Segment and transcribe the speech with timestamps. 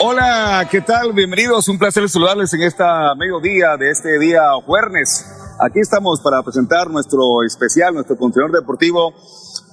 [0.00, 1.12] hola, ¿qué tal?
[1.12, 5.24] Bienvenidos, un placer saludarles en esta mediodía de este día jueves.
[5.60, 9.14] Aquí estamos para presentar nuestro especial, nuestro contenedor deportivo,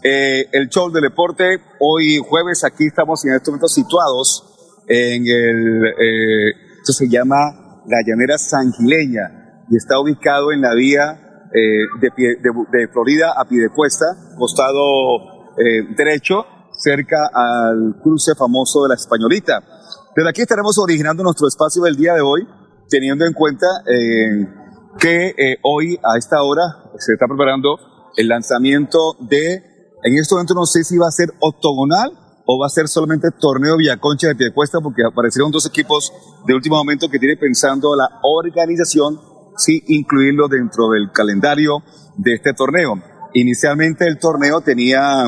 [0.03, 1.59] eh, el show del deporte.
[1.79, 7.97] Hoy jueves aquí estamos en estos momentos situados en el, eh, esto se llama la
[8.05, 11.19] llanera sangileña y está ubicado en la vía
[11.53, 14.05] eh, de, pie- de, Florida a Piedecuesta,
[14.37, 16.45] costado eh, derecho,
[16.77, 19.61] cerca al cruce famoso de la Españolita.
[20.15, 22.47] Desde aquí estaremos originando nuestro espacio del día de hoy,
[22.87, 24.47] teniendo en cuenta eh,
[24.99, 26.61] que eh, hoy a esta hora
[26.99, 27.79] se está preparando
[28.15, 29.55] el lanzamiento de,
[30.03, 32.11] en este momento no sé si va a ser octogonal
[32.45, 36.13] o va a ser solamente torneo Villaconcha de Piedecuesta, porque aparecieron dos equipos
[36.45, 39.19] de último momento que tiene pensando la organización
[39.57, 41.81] sí incluirlo dentro del calendario
[42.17, 43.01] de este torneo.
[43.33, 45.25] Inicialmente el torneo tenía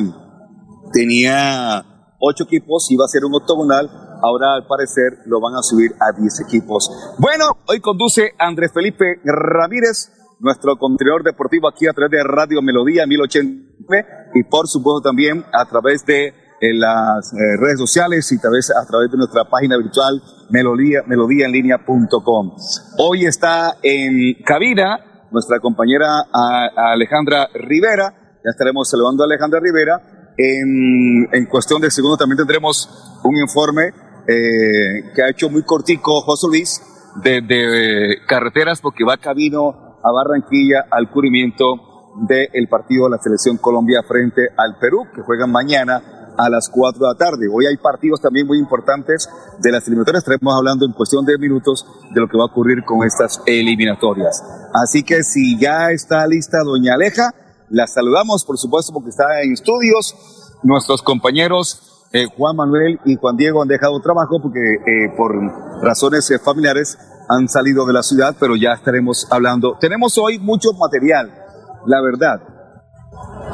[0.93, 1.83] tenía
[2.19, 3.89] ocho equipos, iba a ser un octogonal,
[4.21, 6.89] ahora al parecer lo van a subir a 10 equipos.
[7.19, 13.05] Bueno, hoy conduce Andrés Felipe Ramírez, nuestro contenedor deportivo aquí a través de Radio Melodía
[13.07, 18.51] 1089 y por supuesto también a través de eh, las eh, redes sociales y tal
[18.51, 22.55] vez a través de nuestra página virtual melodía, melodíaenlínea.com.
[22.97, 24.99] Hoy está en cabina
[25.31, 26.23] nuestra compañera
[26.75, 30.33] Alejandra Rivera, ya estaremos saludando a Alejandra Rivera.
[30.37, 33.91] En, en cuestión de segundos también tendremos un informe
[34.27, 36.81] eh, que ha hecho muy cortico José Luis
[37.23, 41.95] de, de carreteras porque va camino a Barranquilla al cubrimiento
[42.27, 46.01] del partido de la selección Colombia frente al Perú que juegan mañana
[46.37, 47.47] a las 4 de la tarde.
[47.51, 50.23] Hoy hay partidos también muy importantes de las eliminatorias.
[50.23, 54.43] Estaremos hablando en cuestión de minutos de lo que va a ocurrir con estas eliminatorias.
[54.73, 57.33] Así que si ya está lista doña Aleja,
[57.69, 60.15] la saludamos, por supuesto, porque está en estudios.
[60.63, 65.35] Nuestros compañeros eh, Juan Manuel y Juan Diego han dejado trabajo porque eh, por
[65.83, 69.77] razones eh, familiares han salido de la ciudad, pero ya estaremos hablando.
[69.81, 71.29] Tenemos hoy mucho material,
[71.85, 72.39] la verdad.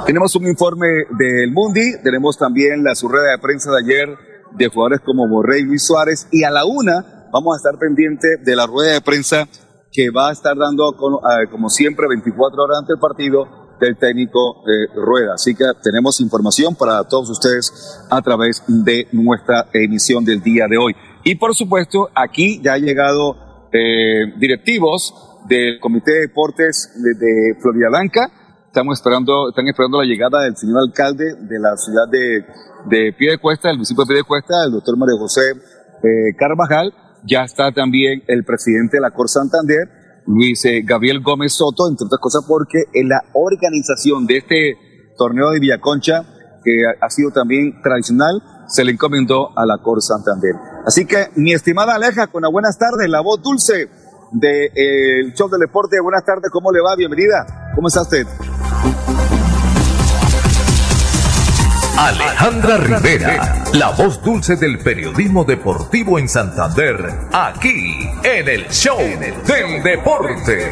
[0.06, 4.10] Tenemos un informe del Mundi, tenemos también la rueda de prensa de ayer
[4.52, 8.28] de jugadores como Borrell y Luis Suárez, y a la una vamos a estar pendiente
[8.44, 9.48] de la rueda de prensa
[9.92, 10.96] que va a estar dando,
[11.50, 14.64] como siempre, 24 horas antes del partido del técnico
[14.96, 15.34] Rueda.
[15.34, 20.78] Así que tenemos información para todos ustedes a través de nuestra emisión del día de
[20.78, 20.96] hoy.
[21.24, 25.14] Y por supuesto, aquí ya ha llegado eh, directivos
[25.48, 28.32] del Comité de Deportes de, de Florida Blanca.
[28.68, 32.46] Estamos esperando, están esperando la llegada del señor alcalde de la ciudad de,
[32.86, 35.42] de Piedecuesta, del municipio de Piedecuesta, el doctor María José
[36.04, 36.94] eh, Carvajal.
[37.24, 39.90] Ya está también el presidente de la Cor Santander,
[40.28, 44.78] Luis eh, Gabriel Gómez Soto, entre otras cosas porque en la organización de este
[45.18, 46.24] torneo de Villaconcha,
[46.64, 50.54] que ha, sido también tradicional, se le encomendó a la Cor Santander.
[50.86, 53.90] Así que, mi estimada Aleja, con las buenas tardes, la voz dulce
[54.32, 56.00] del de, el show del deporte.
[56.00, 56.96] Buenas tardes, ¿cómo le va?
[56.96, 57.72] Bienvenida.
[57.76, 58.28] ¿Cómo está usted?
[62.02, 66.98] Alejandra Rivera, la voz dulce del periodismo deportivo en Santander,
[67.32, 70.68] aquí en el show del deporte.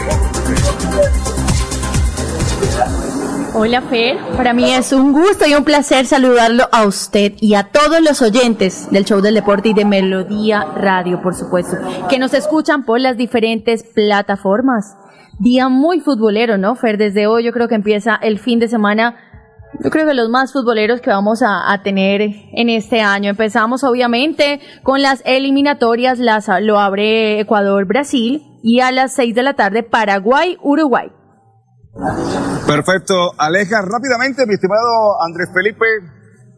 [3.53, 7.65] Hola Fer, para mí es un gusto y un placer saludarlo a usted y a
[7.65, 11.77] todos los oyentes del show del deporte y de Melodía Radio, por supuesto,
[12.09, 14.97] que nos escuchan por las diferentes plataformas.
[15.37, 16.97] día muy futbolero, ¿no, Fer?
[16.97, 19.28] Desde hoy yo creo que empieza el fin de semana
[19.83, 23.29] yo creo que los más futboleros que vamos a, tener en este año.
[23.29, 29.53] Empezamos obviamente con las eliminatorias, las, lo abre Ecuador-Brasil y a las 6 de la
[29.53, 31.11] tarde Paraguay-Uruguay.
[32.67, 33.33] Perfecto.
[33.37, 35.85] Aleja rápidamente, mi estimado Andrés Felipe,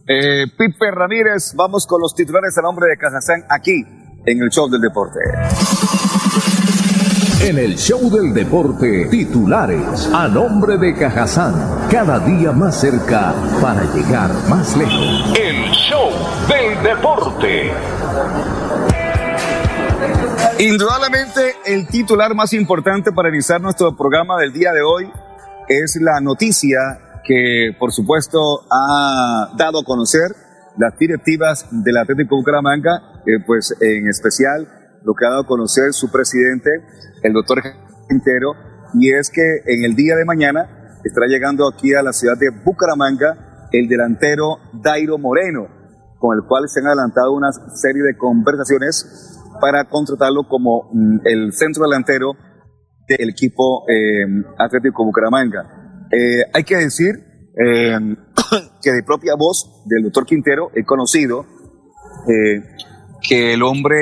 [0.08, 3.84] eh, Pipe Ramírez, vamos con los titulares a nombre de Cajazán aquí
[4.26, 5.20] en el Show del Deporte.
[7.44, 13.84] En el show del deporte, titulares a nombre de Cajazán, cada día más cerca para
[13.96, 15.36] llegar más lejos.
[15.40, 16.12] El show
[16.48, 17.72] del deporte.
[20.60, 25.12] Indudablemente el titular más importante para iniciar nuestro programa del día de hoy
[25.68, 30.30] es la noticia que por supuesto ha dado a conocer
[30.78, 35.94] las directivas del Atlético Bucaramanga, eh, pues en especial lo que ha dado a conocer
[35.94, 36.70] su presidente,
[37.24, 37.62] el doctor
[38.08, 38.54] Quintero,
[38.94, 42.50] y es que en el día de mañana estará llegando aquí a la ciudad de
[42.50, 45.68] Bucaramanga el delantero Dairo Moreno,
[46.20, 51.54] con el cual se han adelantado una serie de conversaciones para contratarlo como mm, el
[51.54, 52.34] centro delantero
[53.08, 54.26] del equipo eh,
[54.58, 56.08] Atlético Bucaramanga.
[56.12, 57.16] Eh, hay que decir
[57.56, 57.98] eh,
[58.82, 61.46] que de propia voz del doctor Quintero he conocido
[63.22, 63.98] que el hombre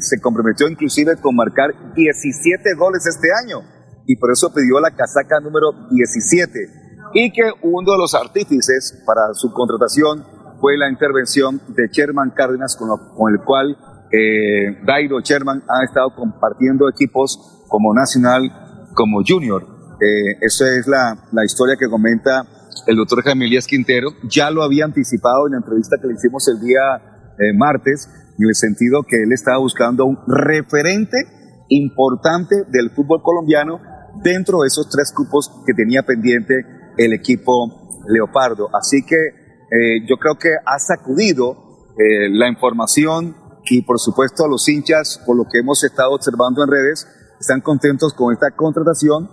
[0.00, 3.62] se comprometió inclusive con marcar 17 goles este año
[4.06, 6.84] y por eso pidió la casaca número 17
[7.14, 10.24] y que uno de los artífices para su contratación
[10.60, 13.76] fue la intervención de Sherman Cárdenas con, con el cual
[14.10, 19.66] eh, Dairo Sherman ha estado compartiendo equipos como Nacional, como Junior.
[20.00, 22.46] Eh, esa es la, la historia que comenta
[22.86, 24.10] el doctor Jaime Elías Quintero.
[24.28, 26.80] Ya lo había anticipado en la entrevista que le hicimos el día
[27.38, 28.08] eh, martes
[28.38, 31.16] en el sentido que él estaba buscando un referente
[31.68, 33.80] importante del fútbol colombiano
[34.22, 36.54] dentro de esos tres cupos que tenía pendiente
[36.96, 38.68] el equipo Leopardo.
[38.74, 44.48] Así que eh, yo creo que ha sacudido eh, la información y por supuesto a
[44.48, 47.06] los hinchas, por lo que hemos estado observando en redes,
[47.40, 49.30] están contentos con esta contratación.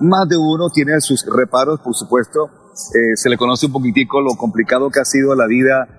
[0.00, 2.50] Más de uno tiene sus reparos, por supuesto.
[2.94, 5.98] Eh, se le conoce un poquitico lo complicado que ha sido la vida,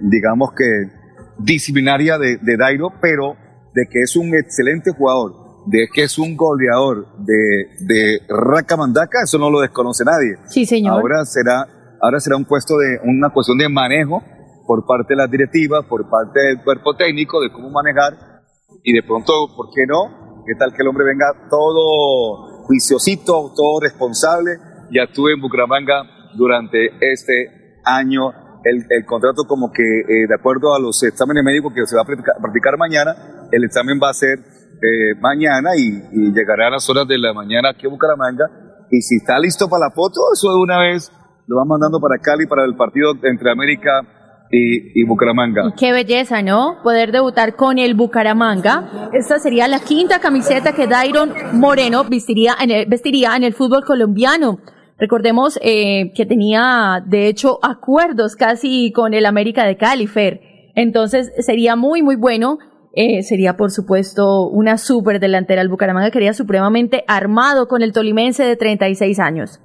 [0.00, 0.97] digamos que
[1.38, 3.36] disciplinaria de, Dairo, pero
[3.74, 9.38] de que es un excelente jugador, de que es un goleador de, de Racamandaca, eso
[9.38, 10.36] no lo desconoce nadie.
[10.48, 10.94] Sí, señor.
[10.94, 11.66] Ahora será,
[12.00, 14.22] ahora será un puesto de, una cuestión de manejo
[14.66, 18.42] por parte de las directivas, por parte del cuerpo técnico, de cómo manejar,
[18.82, 20.44] y de pronto, ¿por qué no?
[20.46, 24.58] ¿Qué tal que el hombre venga todo juiciosito, todo responsable,
[24.90, 26.02] y actúe en Bucaramanga
[26.36, 28.32] durante este año
[28.64, 32.04] el, contrato como que eh, de acuerdo a los exámenes médicos que se va a
[32.04, 33.14] practicar, mañana,
[33.52, 37.70] el examen va a ser eh, mañana y, llegará a las horas de la mañana
[37.70, 38.46] aquí a Bucaramanga.
[38.90, 41.12] Y si está listo para la foto, eso de una vez
[41.46, 44.02] lo va mandando para Cali para el partido entre América
[44.50, 45.74] y, Bucaramanga.
[45.76, 46.78] qué belleza, ¿no?
[46.82, 49.10] Poder debutar con el Bucaramanga.
[49.12, 53.84] Esta sería la quinta camiseta que Dairon Moreno vestiría en el, vestiría en el fútbol
[53.84, 54.58] colombiano.
[54.98, 60.40] Recordemos eh, que tenía, de hecho, acuerdos casi con el América de Cali, Fer.
[60.74, 62.58] Entonces sería muy, muy bueno.
[62.94, 65.62] Eh, sería, por supuesto, una súper delantera.
[65.62, 69.60] El Bucaramanga quería supremamente armado con el tolimense de 36 años.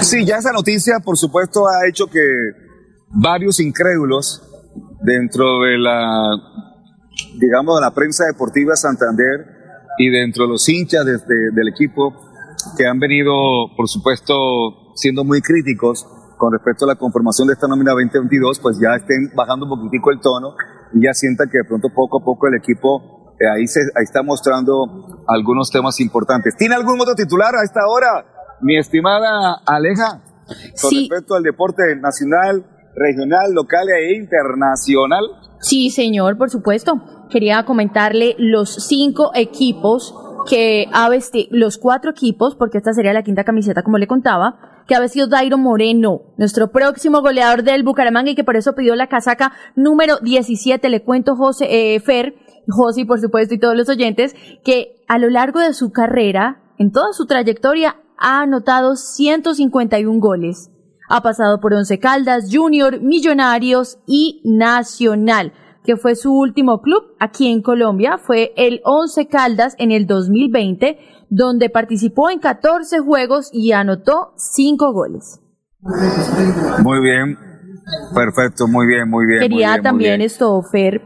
[0.00, 2.20] Sí, ya esa noticia, por supuesto, ha hecho que
[3.10, 4.42] varios incrédulos
[5.02, 6.30] dentro de la,
[7.38, 9.46] digamos, de la prensa deportiva Santander
[9.98, 12.29] y dentro de los hinchas del equipo
[12.76, 13.32] que han venido,
[13.76, 14.34] por supuesto,
[14.94, 19.30] siendo muy críticos con respecto a la conformación de esta nómina 2022, pues ya estén
[19.36, 20.54] bajando un poquitico el tono
[20.94, 24.04] y ya sientan que de pronto poco a poco el equipo eh, ahí, se, ahí
[24.04, 26.56] está mostrando algunos temas importantes.
[26.56, 30.22] ¿Tiene algún otro titular a esta hora, mi estimada Aleja?
[30.80, 32.64] Con respecto al deporte nacional,
[32.96, 35.24] regional, local e internacional.
[35.60, 37.00] Sí, señor, por supuesto.
[37.30, 40.14] Quería comentarle los cinco equipos
[40.48, 44.84] que ha vestido, los cuatro equipos, porque esta sería la quinta camiseta como le contaba,
[44.86, 48.96] que ha vestido Dairo Moreno, nuestro próximo goleador del Bucaramanga y que por eso pidió
[48.96, 50.88] la casaca número 17.
[50.88, 52.34] Le cuento José, eh, Fer,
[52.68, 56.92] José por supuesto y todos los oyentes, que a lo largo de su carrera, en
[56.92, 60.70] toda su trayectoria, ha anotado 151 goles.
[61.08, 65.52] Ha pasado por Once Caldas, Junior, Millonarios y Nacional
[65.84, 70.98] que fue su último club aquí en Colombia, fue el Once Caldas en el 2020,
[71.30, 75.40] donde participó en 14 juegos y anotó 5 goles.
[76.82, 77.38] Muy bien,
[78.14, 79.40] perfecto, muy bien, muy bien.
[79.40, 81.02] Quería también esto, Fer,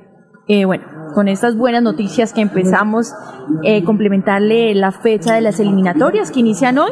[0.49, 3.15] eh, bueno, con estas buenas noticias que empezamos,
[3.63, 6.91] eh, complementarle la fecha de las eliminatorias que inician hoy.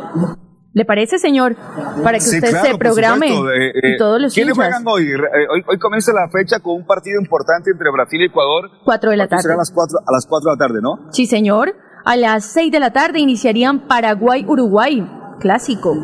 [0.75, 1.55] ¿Le parece, señor?
[2.03, 3.27] Para que Sí, usted claro, se programe.
[3.29, 4.73] Eh, y todos los ¿Quiénes hinchas.
[4.81, 5.03] juegan hoy?
[5.05, 5.63] Eh, hoy?
[5.69, 8.71] Hoy comienza la fecha con un partido importante entre Brasil y Ecuador.
[8.85, 9.55] Cuatro de la Esto será tarde.
[9.55, 11.13] a las cuatro, a las cuatro de la tarde, ¿no?
[11.13, 11.75] Sí, señor.
[12.05, 15.07] A las 6 de la tarde iniciarían Paraguay-Uruguay,
[15.39, 15.95] clásico.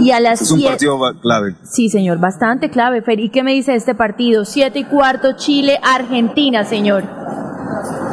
[0.00, 0.72] Y a las Es un 7...
[0.72, 1.54] partido clave.
[1.62, 3.20] Sí, señor, bastante clave, Fer.
[3.20, 4.44] ¿Y qué me dice este partido?
[4.44, 7.04] Siete y cuarto, Chile-Argentina, señor.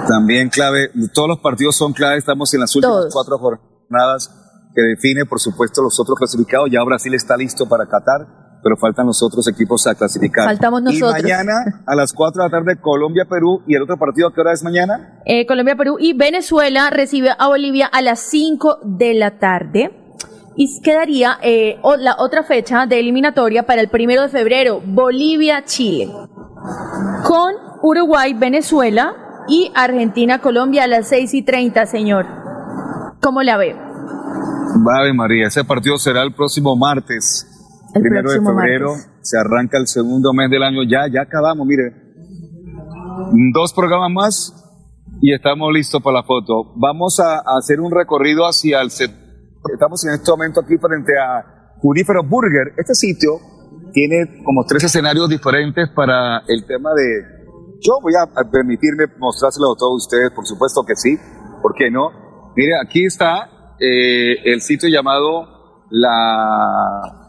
[0.08, 0.92] También clave.
[1.14, 2.18] Todos los partidos son clave.
[2.18, 3.14] Estamos en las últimas Todos.
[3.14, 4.45] cuatro jornadas
[4.75, 6.70] que define, por supuesto, los otros clasificados.
[6.70, 8.27] Ya Brasil está listo para Qatar,
[8.62, 10.46] pero faltan los otros equipos a clasificar.
[10.46, 11.20] Faltamos nosotros.
[11.20, 11.53] Y mañana
[11.86, 13.63] a las cuatro de la tarde Colombia-Perú.
[13.67, 15.22] ¿Y el otro partido a qué hora es mañana?
[15.25, 20.01] Eh, Colombia, Perú y Venezuela recibe a Bolivia a las 5 de la tarde.
[20.58, 26.12] Y quedaría eh, la otra fecha de eliminatoria para el primero de febrero, Bolivia-Chile.
[27.24, 29.15] Con Uruguay, Venezuela
[29.48, 32.25] y Argentina-Colombia a las 6 y 30, señor.
[33.22, 33.85] ¿Cómo la ve?
[35.00, 37.48] Ave María, ese partido será el próximo martes.
[37.94, 39.20] El primero de febrero martes.
[39.22, 40.84] se arranca el segundo mes del año.
[40.84, 41.94] Ya, ya acabamos, mire.
[43.53, 44.65] Dos programas más
[45.22, 46.74] y estamos listos para la foto.
[46.75, 48.89] Vamos a, a hacer un recorrido hacia el.
[48.89, 52.74] Estamos en este momento aquí frente a Junífero Burger.
[52.77, 53.39] Este sitio
[53.94, 57.36] tiene como tres escenarios diferentes para el tema de...
[57.82, 61.17] Yo voy a a permitirme mostrárselo a todos ustedes, por supuesto que sí.
[61.62, 62.51] ¿Por qué no?
[62.55, 67.25] Mire, aquí está eh, el sitio llamado La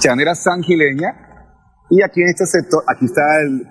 [0.00, 1.26] Llanera Sangileña.
[1.90, 3.66] Y aquí en este sector, aquí está el,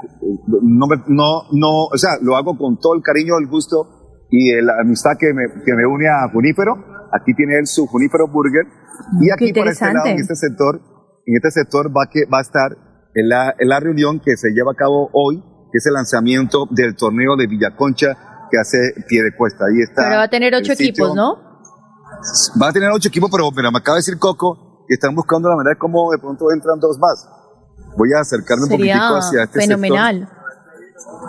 [0.48, 4.82] no, no, no, o sea, lo hago con todo el cariño, el gusto y la
[4.82, 6.74] amistad que me, que me une a Junífero.
[7.14, 8.66] Aquí tiene él su Junífero Burger.
[9.22, 10.82] Y aquí por este lado, en este sector,
[11.26, 12.76] en este sector va, que, va a estar
[13.14, 15.40] en la, en la reunión que se lleva a cabo hoy,
[15.72, 18.18] que es el lanzamiento del torneo de Villaconcha
[18.50, 18.78] que hace
[19.08, 19.66] pie de cuesta.
[19.66, 20.04] Ahí está.
[20.04, 21.47] Ahora va a tener ocho equipos, ¿no?
[22.62, 25.50] Va a tener ocho equipos, pero mira, me acaba de decir Coco que están buscando
[25.50, 27.28] la manera de cómo de pronto entran dos más.
[27.98, 30.20] Voy a acercarme un poquitico hacia este fenomenal.
[30.20, 30.38] sector.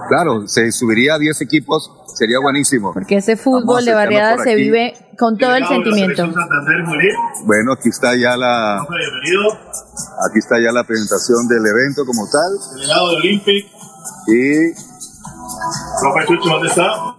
[0.08, 2.92] Claro, se subiría a 10 equipos, sería buenísimo.
[2.94, 6.24] Porque ese fútbol de barriada se vive con todo el sentimiento.
[7.44, 12.76] Bueno, aquí está ya la, aquí está ya la presentación del evento como tal.
[12.76, 13.66] Delegado de Olympic,
[14.28, 14.72] Y,
[16.00, 17.16] profe Chucho, ¿dónde está?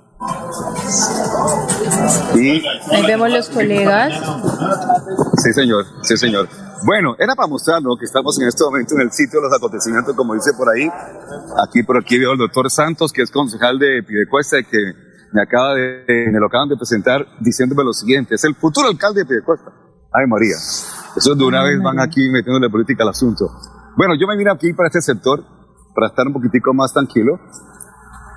[2.36, 4.13] Y Ahí vemos los colegas.
[5.44, 6.48] Sí, señor, sí, señor.
[6.86, 10.16] Bueno, era para mostrarnos que estamos en este momento en el sitio de los acontecimientos,
[10.16, 10.89] como dice por ahí.
[11.68, 14.78] Aquí por aquí veo al doctor Santos, que es concejal de Pidecuesta, que
[15.34, 19.22] me acaba de, me lo acaban de presentar diciéndome lo siguiente, es el futuro alcalde
[19.22, 19.72] de Pidecuesta.
[20.12, 20.56] Ay, María.
[21.16, 23.46] Eso de una vez van aquí metiéndole política al asunto.
[23.98, 25.44] Bueno, yo me vine aquí para este sector,
[25.94, 27.39] para estar un poquitico más tranquilo,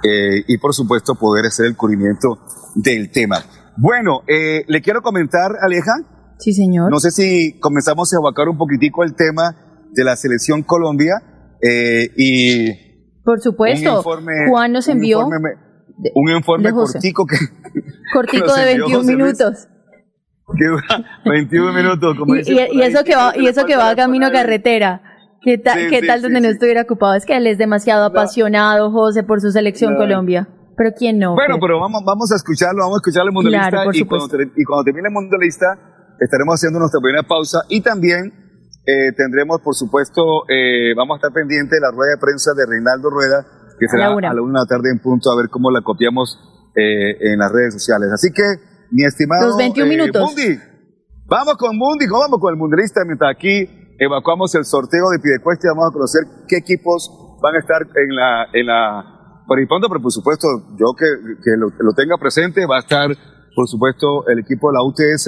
[0.02, 2.40] eh, y por supuesto poder hacer el cubrimiento
[2.74, 3.38] del tema.
[3.76, 5.92] Bueno, eh, le quiero comentar, Aleja,
[6.38, 6.90] Sí, señor.
[6.90, 9.56] no sé si comenzamos a evacuar un poquitico el tema
[9.92, 11.14] de la selección Colombia
[11.62, 13.98] eh, y Por supuesto.
[13.98, 15.50] informe, Juan nos un envió informe,
[16.14, 17.36] un informe cortico que,
[18.12, 19.16] cortico de envió 21 José Luis.
[19.16, 19.68] minutos.
[20.58, 22.16] que dura 21 minutos.
[22.18, 25.02] Como Y, dice y- eso que va, y eso que va camino a carretera.
[25.44, 27.14] ¿Qué, ta- Sí, qué sí, tal sí, donde no estuviera ocupado?
[27.14, 29.98] Es que él es demasiado apasionado, José, por su selección No.
[29.98, 30.48] Colombia.
[30.76, 31.34] Pero ¿quién no?
[31.34, 34.26] Bueno, pero vamos, vamos a escucharlo, vamos a escuchar el mundialista Claro, por y, cuando,
[34.26, 38.32] y termine el mundialista estaremos haciendo nuestra primera pausa y también
[38.86, 42.66] eh, tendremos, por supuesto, eh, vamos a estar pendientes de la rueda de prensa de
[42.66, 43.46] Reinaldo Rueda,
[43.78, 45.82] que será la a la una de la tarde en punto, a ver cómo la
[45.82, 46.38] copiamos
[46.74, 48.10] eh, en las redes sociales.
[48.12, 48.42] Así que,
[48.90, 50.22] mi estimado Los 21 eh, minutos.
[50.22, 50.58] Mundi,
[51.26, 55.70] vamos con Mundi, vamos con el mundialista, mientras aquí evacuamos el sorteo de Pidecuesta y
[55.70, 60.12] vamos a conocer qué equipos van a estar en la, en la participando, pero por
[60.12, 60.46] supuesto,
[60.78, 61.06] yo que,
[61.42, 63.08] que lo, lo tenga presente, va a estar,
[63.54, 65.24] por supuesto, el equipo de la UTS,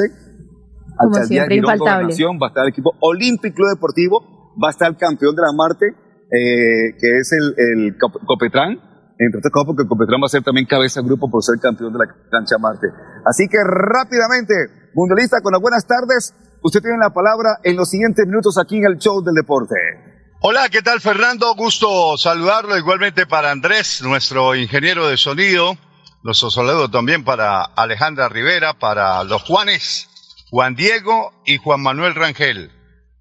[0.97, 2.15] Como Alcaldía siempre, infaltable.
[2.41, 5.53] Va a estar el equipo Olímpico Club Deportivo, va a estar el campeón de la
[5.53, 8.79] Marte, eh, que es el, el Cop- Copetrán,
[9.19, 11.93] entre otras cosas porque Copetrán va a ser también cabeza de grupo por ser campeón
[11.93, 12.87] de la cancha Marte.
[13.27, 14.55] Así que rápidamente,
[14.95, 18.87] mundialista, con las buenas tardes, usted tiene la palabra en los siguientes minutos aquí en
[18.87, 19.75] el show del deporte.
[20.47, 21.55] Hola, ¿qué tal Fernando?
[21.55, 25.79] Gusto saludarlo igualmente para Andrés, nuestro ingeniero de sonido.
[26.23, 30.07] Nuestro saludo también para Alejandra Rivera, para los Juanes,
[30.51, 32.71] Juan Diego y Juan Manuel Rangel.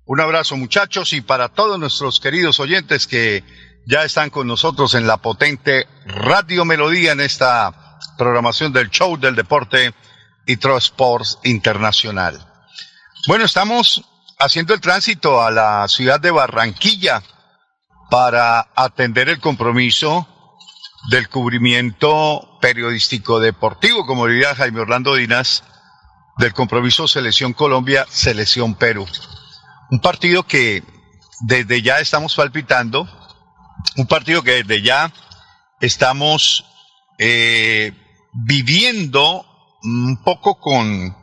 [0.03, 3.45] Un abrazo muchachos y para todos nuestros queridos oyentes que
[3.87, 9.35] ya están con nosotros en la potente Radio Melodía en esta programación del show del
[9.35, 9.93] deporte
[10.45, 12.45] y Sports Internacional.
[13.27, 14.03] Bueno, estamos
[14.43, 17.23] haciendo el tránsito a la ciudad de Barranquilla
[18.09, 20.27] para atender el compromiso
[21.09, 25.63] del cubrimiento periodístico deportivo, como diría Jaime Orlando Dinas,
[26.37, 29.07] del compromiso Selección Colombia, Selección Perú.
[29.91, 30.83] Un partido que
[31.41, 33.07] desde ya estamos palpitando,
[33.95, 35.13] un partido que desde ya
[35.79, 36.65] estamos
[37.17, 37.93] eh,
[38.33, 39.45] viviendo
[39.83, 41.15] un poco con,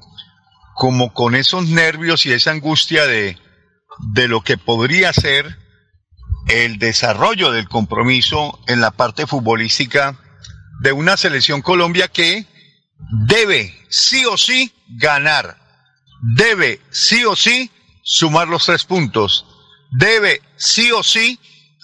[0.80, 3.36] como con esos nervios y esa angustia de,
[4.14, 5.58] de lo que podría ser
[6.48, 10.18] el desarrollo del compromiso en la parte futbolística
[10.80, 12.46] de una selección Colombia que
[13.26, 15.58] debe sí o sí ganar,
[16.22, 17.70] debe sí o sí
[18.02, 19.44] sumar los tres puntos,
[19.90, 21.38] debe sí o sí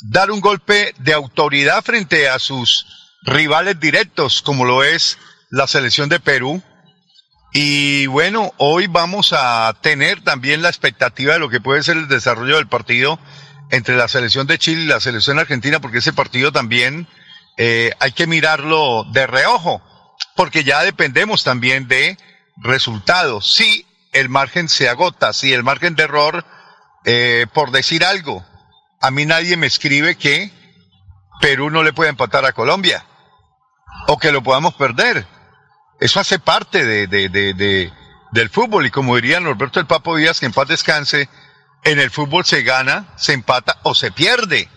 [0.08, 2.86] dar un golpe de autoridad frente a sus
[3.24, 5.18] rivales directos, como lo es
[5.50, 6.62] la selección de Perú.
[7.52, 12.08] Y bueno, hoy vamos a tener también la expectativa de lo que puede ser el
[12.08, 13.18] desarrollo del partido
[13.70, 17.08] entre la selección de Chile y la selección argentina, porque ese partido también
[17.56, 19.82] eh, hay que mirarlo de reojo,
[20.34, 22.18] porque ya dependemos también de
[22.58, 23.54] resultados.
[23.54, 26.44] Si el margen se agota, si el margen de error,
[27.04, 28.44] eh, por decir algo,
[29.00, 30.50] a mí nadie me escribe que
[31.40, 33.04] Perú no le puede empatar a Colombia
[34.08, 35.26] o que lo podamos perder.
[36.00, 37.92] Eso hace parte de, de, de,
[38.32, 41.28] del fútbol y como diría Norberto el Papo Díaz, que en paz descanse,
[41.84, 44.68] en el fútbol se gana, se empata o se pierde.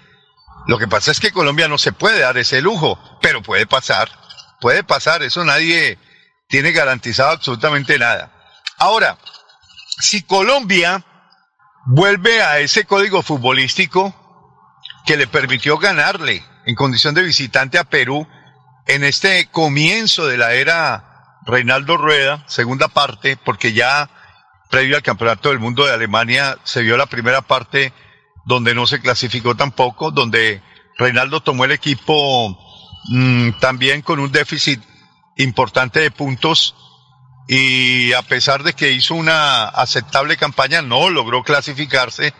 [0.67, 4.09] Lo que pasa es que Colombia no se puede dar ese lujo, pero puede pasar,
[4.61, 5.97] puede pasar, eso nadie
[6.47, 8.31] tiene garantizado absolutamente nada.
[8.77, 9.17] Ahora,
[9.99, 11.03] si Colombia
[11.85, 14.15] vuelve a ese código futbolístico
[15.05, 18.27] que le permitió ganarle en condición de visitante a Perú
[18.85, 21.08] en este comienzo de la era
[21.49, 24.09] Reinaldo Rueda, segunda parte, porque ya
[24.69, 27.91] previo al Campeonato del Mundo de Alemania se vio la primera parte
[28.45, 30.61] donde no se clasificó tampoco, donde
[30.97, 32.57] Reinaldo tomó el equipo
[33.09, 34.81] mm, también con un déficit
[35.37, 36.75] importante de puntos
[37.47, 42.33] y a pesar de que hizo una aceptable campaña, no logró clasificarse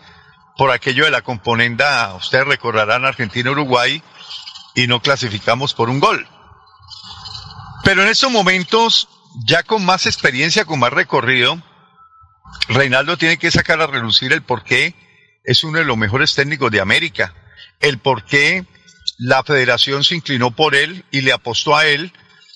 [0.56, 4.02] por aquello de la componenda, ustedes recordarán Argentina-Uruguay,
[4.74, 6.28] y no clasificamos por un gol.
[7.84, 9.08] Pero en estos momentos,
[9.46, 11.62] ya con más experiencia, con más recorrido,
[12.68, 14.94] Reinaldo tiene que sacar a relucir el por qué
[15.44, 17.34] es uno de los mejores técnicos de América,
[17.80, 18.66] el por qué
[19.18, 22.12] la federación se inclinó por él y le apostó a él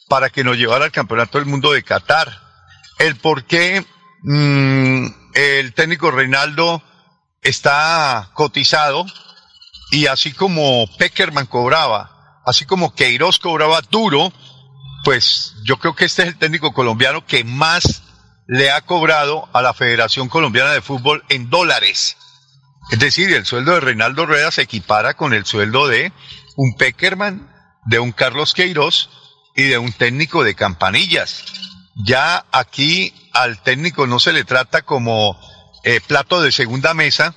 [0.09, 2.41] para que nos llevara al Campeonato del Mundo de Qatar,
[2.99, 3.85] el por qué
[4.23, 6.83] mm, el técnico Reinaldo
[7.43, 9.07] está cotizado
[9.91, 14.33] y así como Peckerman cobraba, así como Queiroz cobraba duro,
[15.05, 18.03] pues yo creo que este es el técnico colombiano que más
[18.47, 22.17] le ha cobrado a la Federación Colombiana de Fútbol en dólares.
[22.91, 26.13] Es decir, el sueldo de Reinaldo Rueda se equipara con el sueldo de
[26.57, 27.51] un Peckerman,
[27.87, 29.11] de un Carlos Queiroz
[29.55, 31.45] y de un técnico de campanillas.
[31.95, 35.39] Ya aquí al técnico no se le trata como
[35.85, 37.35] eh, plato de segunda mesa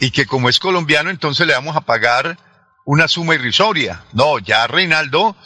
[0.00, 2.38] y que como es colombiano entonces le vamos a pagar
[2.84, 4.04] una suma irrisoria.
[4.12, 5.36] No, ya Reinaldo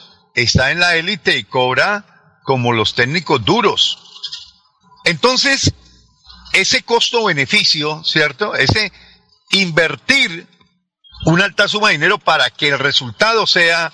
[0.43, 3.99] está en la élite y cobra como los técnicos duros.
[5.05, 5.73] Entonces,
[6.53, 8.55] ese costo-beneficio, ¿cierto?
[8.55, 8.93] Ese
[9.51, 10.47] invertir
[11.25, 13.93] una alta suma de dinero para que el resultado sea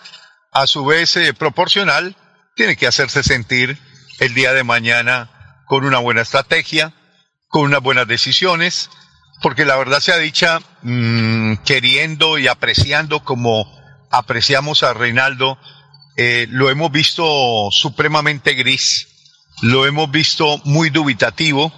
[0.53, 2.17] a su vez eh, proporcional,
[2.55, 3.79] tiene que hacerse sentir
[4.21, 6.93] el día de mañana con una buena estrategia,
[7.49, 8.91] con unas buenas decisiones,
[9.43, 13.67] porque la verdad sea dicha, mm, queriendo y apreciando como
[14.11, 15.59] apreciamos a Reinaldo,
[16.17, 19.09] eh, lo hemos visto supremamente gris,
[19.63, 21.73] lo hemos visto muy dubitativo,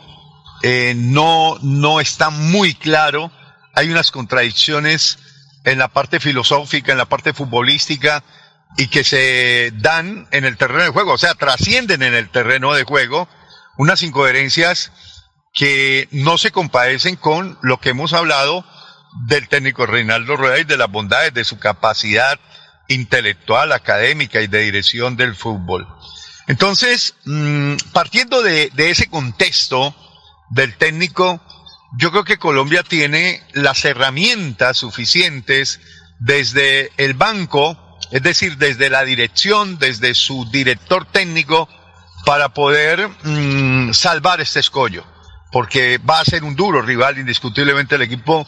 [0.62, 3.31] eh, no, no está muy claro,
[3.75, 5.18] hay unas contradicciones
[5.64, 8.22] en la parte filosófica, en la parte futbolística,
[8.77, 12.75] y que se dan en el terreno de juego, o sea, trascienden en el terreno
[12.75, 13.29] de juego
[13.79, 14.92] unas incoherencias
[15.55, 18.64] que no se compadecen con lo que hemos hablado
[19.27, 22.38] del técnico Reinaldo Rueda y de las bondades de su capacidad
[22.88, 25.87] intelectual, académica y de dirección del fútbol.
[26.46, 29.94] Entonces, mm, partiendo de, ese contexto
[30.51, 31.40] del técnico,
[31.99, 35.81] yo creo que Colombia tiene las herramientas suficientes
[36.20, 41.68] desde el banco, es decir, desde la dirección, desde su director técnico,
[42.25, 45.05] para poder mm, salvar este escollo,
[45.51, 48.46] porque va a ser un duro rival indiscutiblemente el equipo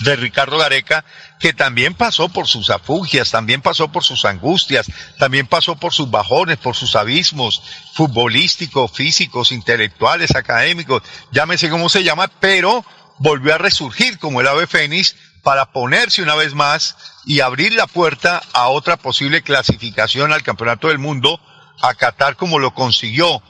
[0.00, 1.04] de Ricardo Gareca,
[1.38, 4.86] que también pasó por sus afugias, también pasó por sus angustias,
[5.18, 7.62] también pasó por sus bajones, por sus abismos
[7.94, 12.84] futbolísticos, físicos, intelectuales, académicos, llámese como se llama, pero
[13.18, 17.86] volvió a resurgir como el ave fénix para ponerse una vez más y abrir la
[17.86, 21.40] puerta a otra posible clasificación al Campeonato del Mundo,
[21.80, 23.42] a Qatar como lo consiguió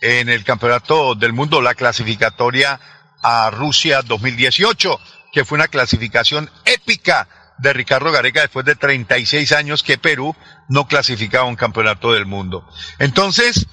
[0.00, 2.80] en el Campeonato del Mundo, la clasificatoria
[3.22, 5.00] a Rusia 2018,
[5.32, 10.36] que fue una clasificación épica de Ricardo Gareca después de 36 años que Perú
[10.68, 12.68] no clasificaba un campeonato del mundo.
[12.98, 13.66] Entonces,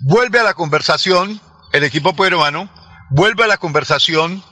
[0.00, 1.40] vuelve a la conversación
[1.72, 2.68] el equipo peruano,
[3.10, 4.42] vuelve a la conversación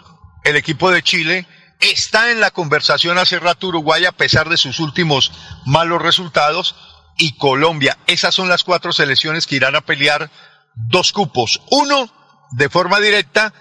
[0.45, 1.47] el equipo de Chile,
[1.81, 5.33] está en la conversación hace rato Uruguay a pesar de sus últimos
[5.67, 6.77] malos resultados
[7.17, 7.99] y Colombia.
[8.07, 10.31] Esas son las cuatro selecciones que irán a pelear
[10.75, 11.61] dos cupos.
[11.71, 12.09] Uno
[12.53, 13.53] de forma directa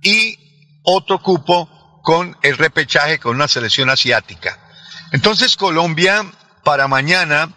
[0.00, 0.38] y
[0.82, 1.68] otro cupo
[2.02, 4.58] con el repechaje con una selección asiática.
[5.12, 6.24] Entonces Colombia
[6.64, 7.50] para mañana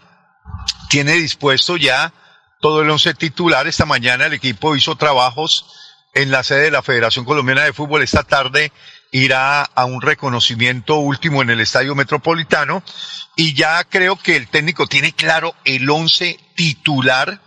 [0.88, 2.12] tiene dispuesto ya
[2.60, 3.66] todo el once titular.
[3.66, 5.66] Esta mañana el equipo hizo trabajos
[6.14, 8.02] en la sede de la Federación Colombiana de Fútbol.
[8.02, 8.72] Esta tarde
[9.12, 12.82] irá a un reconocimiento último en el Estadio Metropolitano
[13.36, 17.40] y ya creo que el técnico tiene claro el once titular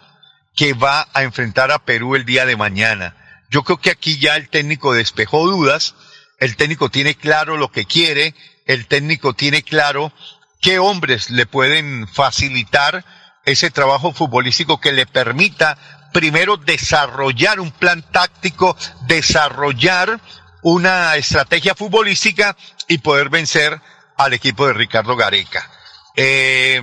[0.56, 3.16] que va a enfrentar a Perú el día de mañana.
[3.50, 5.96] Yo creo que aquí ya el técnico despejó dudas,
[6.40, 8.34] el técnico tiene claro lo que quiere,
[8.66, 10.14] el técnico tiene claro
[10.62, 13.06] qué hombres le pueden facilitar
[13.46, 15.78] ese trabajo futbolístico que le permita
[16.14, 18.76] primero desarrollar un plan táctico,
[19.08, 20.20] desarrollar
[20.62, 22.56] una estrategia futbolística
[22.88, 23.82] y poder vencer
[24.18, 25.70] al equipo de Ricardo Gareca.
[26.16, 26.82] Eh,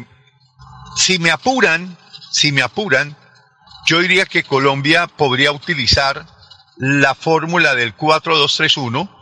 [0.96, 1.96] si me apuran,
[2.30, 3.16] si me apuran,
[3.86, 6.26] yo diría que Colombia podría utilizar
[6.76, 9.15] la fórmula del 4-2-3-1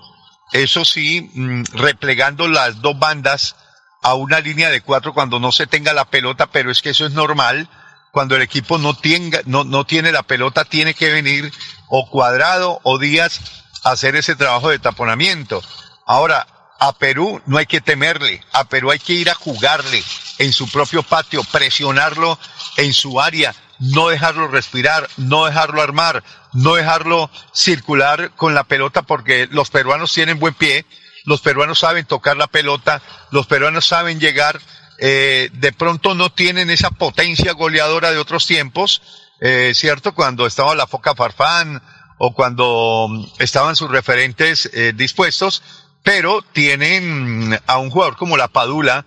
[0.54, 3.56] eso sí, mm, replegando las dos bandas
[4.02, 7.06] a una línea de cuatro cuando no se tenga la pelota, pero es que eso
[7.06, 7.68] es normal.
[8.12, 11.52] Cuando el equipo no, tenga, no, no tiene la pelota, tiene que venir
[11.88, 13.40] o Cuadrado o Díaz
[13.82, 15.60] a hacer ese trabajo de taponamiento.
[16.06, 16.46] Ahora,
[16.78, 20.04] a Perú no hay que temerle, a Perú hay que ir a jugarle
[20.38, 22.38] en su propio patio, presionarlo
[22.76, 23.52] en su área,
[23.92, 30.12] no dejarlo respirar, no dejarlo armar, no dejarlo circular con la pelota porque los peruanos
[30.12, 30.86] tienen buen pie,
[31.24, 34.60] los peruanos saben tocar la pelota, los peruanos saben llegar,
[34.98, 39.02] eh, de pronto no tienen esa potencia goleadora de otros tiempos,
[39.40, 40.14] eh, ¿cierto?
[40.14, 41.82] Cuando estaba la Foca Farfán
[42.18, 45.62] o cuando mm, estaban sus referentes eh, dispuestos,
[46.02, 49.04] pero tienen a un jugador como la Padula,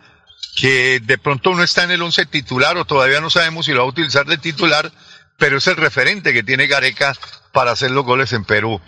[0.58, 3.80] que de pronto no está en el once titular o todavía no sabemos si lo
[3.80, 4.92] va a utilizar de titular,
[5.38, 7.14] pero es el referente que tiene Gareca
[7.54, 8.82] para hacer los goles en Perú.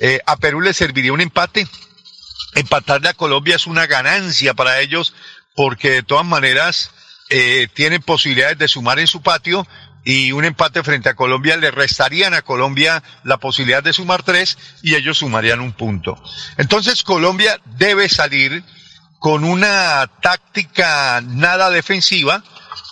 [0.00, 1.66] Eh, a Perú le serviría un empate.
[2.54, 5.14] Empatarle a Colombia es una ganancia para ellos
[5.56, 6.92] porque de todas maneras
[7.28, 9.66] eh, tienen posibilidades de sumar en su patio
[10.04, 14.56] y un empate frente a Colombia le restarían a Colombia la posibilidad de sumar tres
[14.80, 16.22] y ellos sumarían un punto.
[16.56, 18.62] Entonces Colombia debe salir
[19.18, 22.42] con una táctica nada defensiva.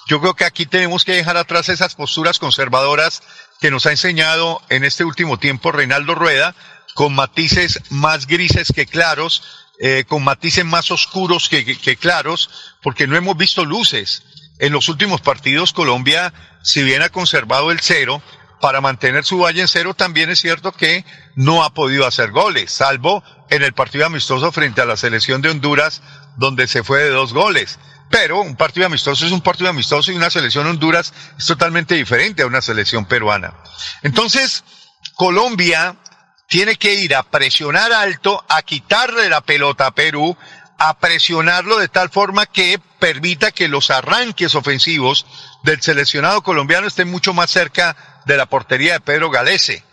[0.07, 3.23] Yo creo que aquí tenemos que dejar atrás esas posturas conservadoras
[3.61, 6.55] que nos ha enseñado en este último tiempo Reinaldo Rueda,
[6.95, 9.43] con matices más grises que claros,
[9.81, 12.51] eh, con matices más oscuros que, que, claros,
[12.83, 14.23] porque no hemos visto luces.
[14.59, 16.33] En los últimos partidos Colombia,
[16.63, 18.23] si bien ha conservado el cero,
[18.65, 21.05] para mantener su valle en cero, también es cierto que
[21.37, 25.51] no ha podido hacer goles, salvo en el partido amistoso frente a la selección de
[25.51, 26.01] Honduras,
[26.39, 27.79] donde se fue de dos goles.
[28.09, 32.43] Pero un partido amistoso es un partido amistoso y una selección Honduras es totalmente diferente
[32.43, 33.53] a una selección peruana.
[34.03, 34.65] Entonces,
[35.15, 35.97] Colombia
[36.49, 40.39] tiene que ir a presionar alto, a quitarle la pelota a Perú,
[40.79, 45.27] a presionarlo de tal forma que permita que los arranques ofensivos
[45.63, 49.85] del seleccionado colombiano estén mucho más cerca de la portería de Pedro Galese.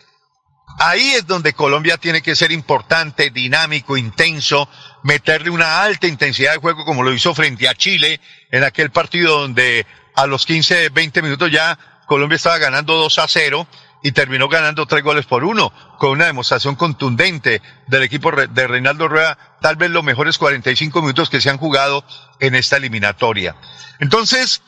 [0.80, 4.70] Ahí es donde Colombia tiene que ser importante, dinámico, intenso,
[5.04, 9.42] meterle una alta intensidad de juego como lo hizo frente a Chile en aquel partido
[9.42, 13.68] donde a los 15, 20 minutos ya Colombia estaba ganando 2 a 0
[14.04, 19.08] y terminó ganando tres goles por uno, con una demostración contundente del equipo de Reinaldo
[19.08, 22.04] Rueda, tal vez los mejores 45 minutos que se han jugado
[22.40, 23.56] en esta eliminatoria.
[24.00, 24.62] Entonces,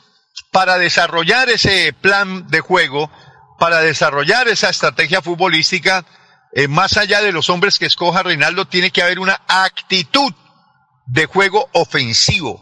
[0.51, 3.11] para desarrollar ese plan de juego,
[3.57, 6.05] para desarrollar esa estrategia futbolística,
[6.53, 10.33] eh, más allá de los hombres que escoja Reinaldo, tiene que haber una actitud
[11.07, 12.61] de juego ofensivo.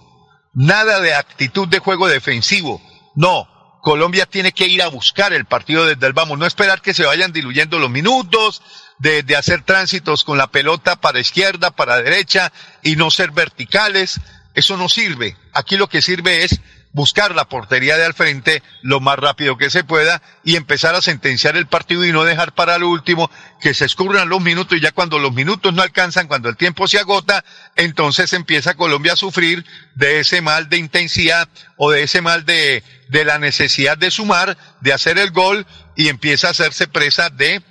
[0.54, 2.82] Nada de actitud de juego defensivo.
[3.16, 3.48] No,
[3.82, 7.06] Colombia tiene que ir a buscar el partido desde el vamos, no esperar que se
[7.06, 8.62] vayan diluyendo los minutos,
[9.00, 14.20] de, hacer tránsitos con la pelota para izquierda, para derecha y no ser verticales.
[14.54, 15.36] Eso no sirve.
[15.54, 16.62] Aquí lo que sirve es
[16.94, 21.02] buscar la portería de al frente lo más rápido que se pueda y empezar a
[21.02, 24.82] sentenciar el partido y no dejar para lo último que se escurran los minutos y
[24.82, 27.46] ya cuando los minutos no alcanzan, cuando el tiempo se agota,
[27.78, 29.65] entonces empieza Colombia a sufrir
[29.96, 34.58] de ese mal de intensidad o de ese mal de, de la necesidad de sumar,
[34.80, 37.62] de hacer el gol y empieza a hacerse presa de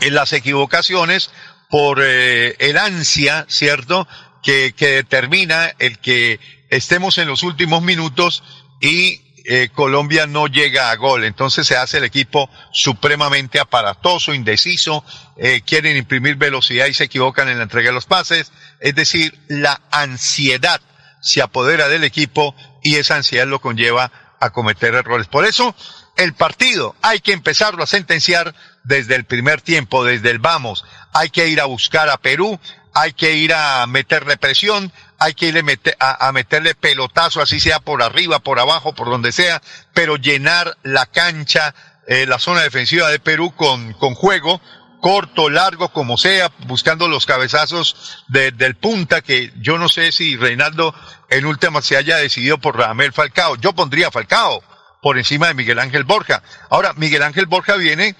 [0.00, 1.30] en las equivocaciones
[1.70, 4.08] por eh, el ansia, ¿cierto?
[4.42, 6.40] Que, que determina el que
[6.70, 8.42] estemos en los últimos minutos
[8.80, 11.22] y eh, Colombia no llega a gol.
[11.22, 15.04] Entonces se hace el equipo supremamente aparatoso, indeciso,
[15.36, 18.50] eh, quieren imprimir velocidad y se equivocan en la entrega de los pases.
[18.80, 20.80] Es decir, la ansiedad
[21.22, 25.26] se apodera del equipo y esa ansiedad lo conlleva a cometer errores.
[25.26, 25.74] Por eso,
[26.16, 30.84] el partido hay que empezarlo a sentenciar desde el primer tiempo, desde el vamos.
[31.12, 32.58] Hay que ir a buscar a Perú,
[32.94, 35.64] hay que ir a meterle presión, hay que ir
[35.98, 39.62] a, meterle pelotazo, así sea por arriba, por abajo, por donde sea,
[39.94, 41.74] pero llenar la cancha,
[42.06, 44.60] eh, la zona defensiva de Perú con, con juego,
[45.00, 50.94] corto, largo, como sea, buscando los cabezazos del punta, que yo no sé si Reinaldo
[51.30, 53.56] en última se haya decidido por Ramel Falcao.
[53.56, 54.62] Yo pondría Falcao
[55.02, 56.42] por encima de Miguel Ángel Borja.
[56.70, 58.16] Ahora, Miguel Ángel Borja viene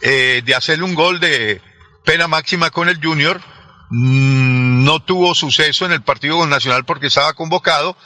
[0.00, 1.60] eh, de hacerle un gol de
[2.04, 3.40] pena máxima con el Junior,
[3.90, 7.96] mm, no tuvo suceso en el partido con Nacional porque estaba convocado,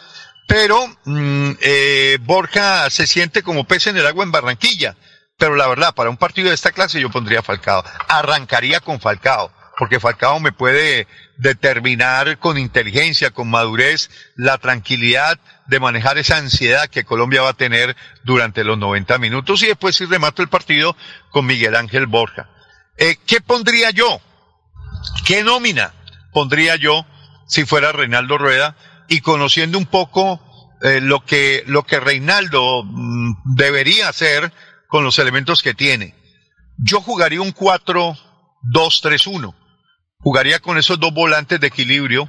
[0.47, 4.97] pero mm, eh, Borja se siente como pez en el agua en Barranquilla.
[5.39, 7.85] Pero la verdad, para un partido de esta clase yo pondría Falcao.
[8.09, 15.79] Arrancaría con Falcao, porque Falcao me puede determinar con inteligencia, con madurez, la tranquilidad de
[15.81, 20.07] manejar esa ansiedad que Colombia va a tener durante los 90 minutos y después si
[20.07, 20.97] remato el partido
[21.31, 22.49] con Miguel Ángel Borja.
[22.97, 24.21] Eh, ¿Qué pondría yo?
[25.27, 25.93] ¿Qué nómina
[26.33, 27.05] pondría yo
[27.47, 28.77] si fuera Reinaldo Rueda?
[29.09, 30.41] Y conociendo un poco
[30.83, 34.53] eh, lo que lo que Reinaldo mm, debería hacer
[34.89, 36.15] con los elementos que tiene.
[36.79, 39.55] Yo jugaría un 4-2-3-1.
[40.21, 42.29] Jugaría con esos dos volantes de equilibrio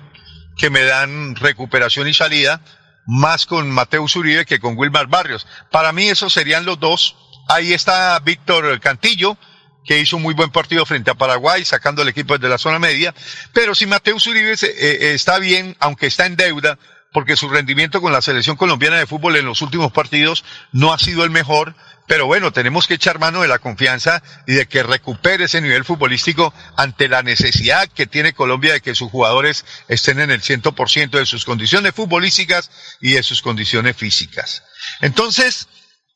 [0.57, 2.61] que me dan recuperación y salida,
[3.05, 5.47] más con Mateus Uribe que con Wilmar Barrios.
[5.71, 7.15] Para mí esos serían los dos.
[7.47, 9.37] Ahí está Víctor Cantillo,
[9.85, 12.79] que hizo un muy buen partido frente a Paraguay, sacando el equipo desde la zona
[12.79, 13.15] media.
[13.53, 16.77] Pero si Mateus Uribe eh, eh, está bien, aunque está en deuda,
[17.13, 20.99] porque su rendimiento con la selección colombiana de fútbol en los últimos partidos no ha
[20.99, 21.75] sido el mejor,
[22.07, 25.83] pero bueno, tenemos que echar mano de la confianza y de que recupere ese nivel
[25.83, 31.09] futbolístico ante la necesidad que tiene Colombia de que sus jugadores estén en el 100%
[31.11, 34.63] de sus condiciones futbolísticas y de sus condiciones físicas.
[35.01, 35.67] Entonces,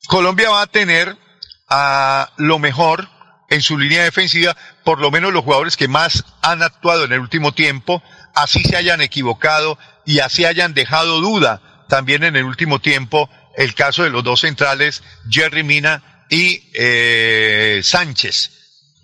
[0.07, 1.17] Colombia va a tener
[1.69, 3.09] a lo mejor
[3.49, 7.19] en su línea defensiva, por lo menos los jugadores que más han actuado en el
[7.19, 8.01] último tiempo,
[8.33, 9.77] así se hayan equivocado
[10.11, 14.41] y así hayan dejado duda también en el último tiempo el caso de los dos
[14.41, 18.51] centrales, Jerry Mina y eh, Sánchez,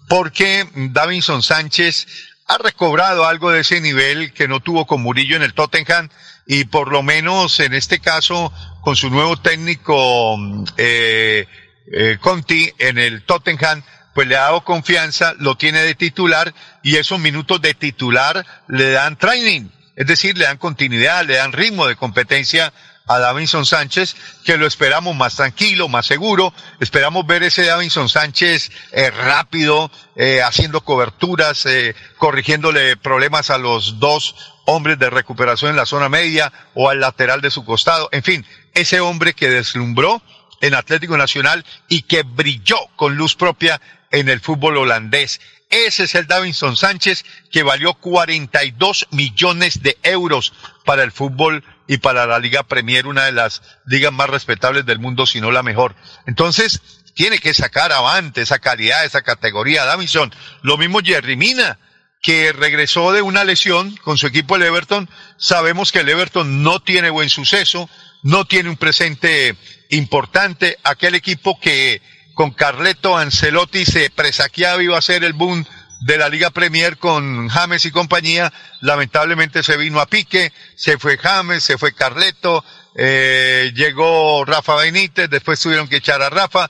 [0.10, 2.08] porque Davinson Sánchez
[2.46, 6.10] ha recobrado algo de ese nivel que no tuvo con Murillo en el Tottenham
[6.46, 10.38] y por lo menos en este caso con su nuevo técnico
[10.76, 11.48] eh,
[11.90, 13.82] eh, Conti en el Tottenham
[14.14, 18.92] pues le ha dado confianza, lo tiene de titular y esos minutos de titular le
[18.92, 22.72] dan training, es decir, le dan continuidad, le dan ritmo de competencia
[23.08, 26.54] a Davinson Sánchez, que lo esperamos más tranquilo, más seguro.
[26.80, 34.00] Esperamos ver ese Davinson Sánchez eh, rápido, eh, haciendo coberturas, eh, corrigiéndole problemas a los
[34.00, 38.08] dos hombres de recuperación en la zona media o al lateral de su costado.
[38.12, 40.22] En fin, ese hombre que deslumbró
[40.62, 43.82] en Atlético Nacional y que brilló con luz propia
[44.12, 45.40] en el fútbol holandés.
[45.70, 50.54] Ese es el Davinson Sánchez que valió 42 millones de euros
[50.86, 55.00] para el fútbol y para la Liga Premier, una de las ligas más respetables del
[55.00, 55.96] mundo, si no la mejor.
[56.26, 56.82] Entonces,
[57.16, 60.34] tiene que sacar avante esa calidad, esa categoría, Davinson.
[60.62, 61.80] Lo mismo Jerry Mina,
[62.22, 65.10] que regresó de una lesión con su equipo el Everton.
[65.38, 67.90] Sabemos que el Everton no tiene buen suceso,
[68.24, 69.56] no tiene un presente
[69.90, 70.78] importante.
[70.84, 72.02] Aquel equipo que
[72.38, 75.66] con Carleto Ancelotti se presaqueaba iba a ser el boom
[76.02, 81.18] de la Liga Premier con James y compañía, lamentablemente se vino a pique, se fue
[81.18, 82.64] James, se fue Carleto,
[82.96, 86.70] eh, llegó Rafa Benítez, después tuvieron que echar a Rafa,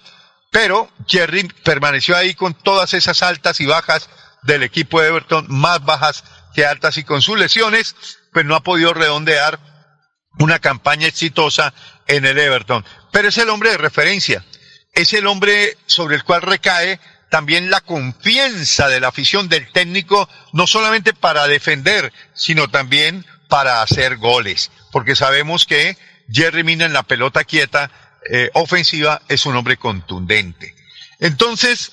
[0.51, 4.09] pero Jerry permaneció ahí con todas esas altas y bajas
[4.43, 6.23] del equipo de Everton, más bajas
[6.55, 7.93] que altas y con sus lesiones,
[8.31, 9.59] pues no ha podido redondear
[10.39, 11.73] una campaña exitosa
[12.07, 12.85] en el Everton.
[13.11, 14.45] Pero es el hombre de referencia,
[14.97, 20.27] es el hombre sobre el cual recae también la confianza de la afición del técnico,
[20.53, 25.97] no solamente para defender, sino también para hacer goles, porque sabemos que
[26.31, 27.91] Jerry Mina en la pelota quieta
[28.27, 30.73] eh, ofensiva es un hombre contundente.
[31.19, 31.91] Entonces,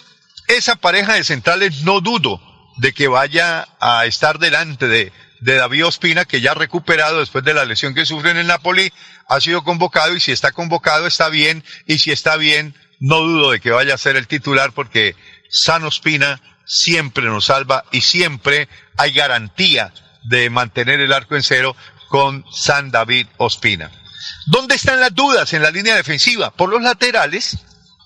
[0.48, 2.40] esa pareja de centrales no dudo
[2.78, 7.44] de que vaya a estar delante de, de David Ospina, que ya ha recuperado después
[7.44, 8.90] de la lesión que sufre en el Napoli,
[9.28, 13.50] ha sido convocado y si está convocado está bien y si está bien, no dudo
[13.50, 15.14] de que vaya a ser el titular porque
[15.50, 21.76] San Ospina siempre nos salva y siempre hay garantía de mantener el arco en cero
[22.08, 23.90] con San David Ospina.
[24.46, 26.50] ¿Dónde están las dudas en la línea defensiva?
[26.50, 27.58] Por los laterales,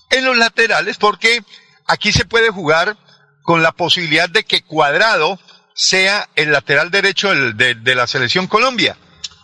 [0.09, 1.43] en los laterales, porque
[1.87, 2.97] aquí se puede jugar
[3.43, 5.39] con la posibilidad de que Cuadrado
[5.73, 8.97] sea el lateral derecho de, de la selección Colombia,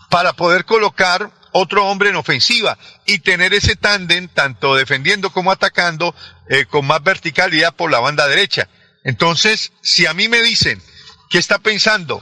[0.09, 6.13] para poder colocar otro hombre en ofensiva y tener ese tándem, tanto defendiendo como atacando,
[6.49, 8.67] eh, con más verticalidad por la banda derecha.
[9.05, 10.81] Entonces, si a mí me dicen
[11.29, 12.21] qué está pensando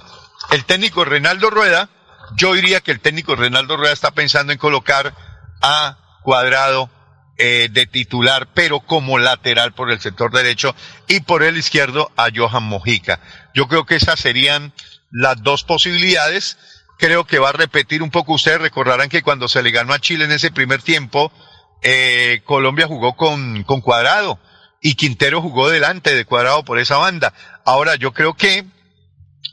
[0.51, 1.89] el técnico Reinaldo Rueda,
[2.35, 5.15] yo diría que el técnico Reinaldo Rueda está pensando en colocar
[5.63, 6.91] a Cuadrado
[7.39, 10.75] eh, de titular, pero como lateral por el sector derecho
[11.07, 13.19] y por el izquierdo a Johan Mojica.
[13.55, 14.73] Yo creo que esas serían
[15.09, 16.57] las dos posibilidades.
[17.03, 18.31] Creo que va a repetir un poco.
[18.31, 21.33] Ustedes recordarán que cuando se le ganó a Chile en ese primer tiempo,
[21.81, 24.39] eh, Colombia jugó con, con Cuadrado
[24.81, 27.33] y Quintero jugó delante de Cuadrado por esa banda.
[27.65, 28.63] Ahora yo creo que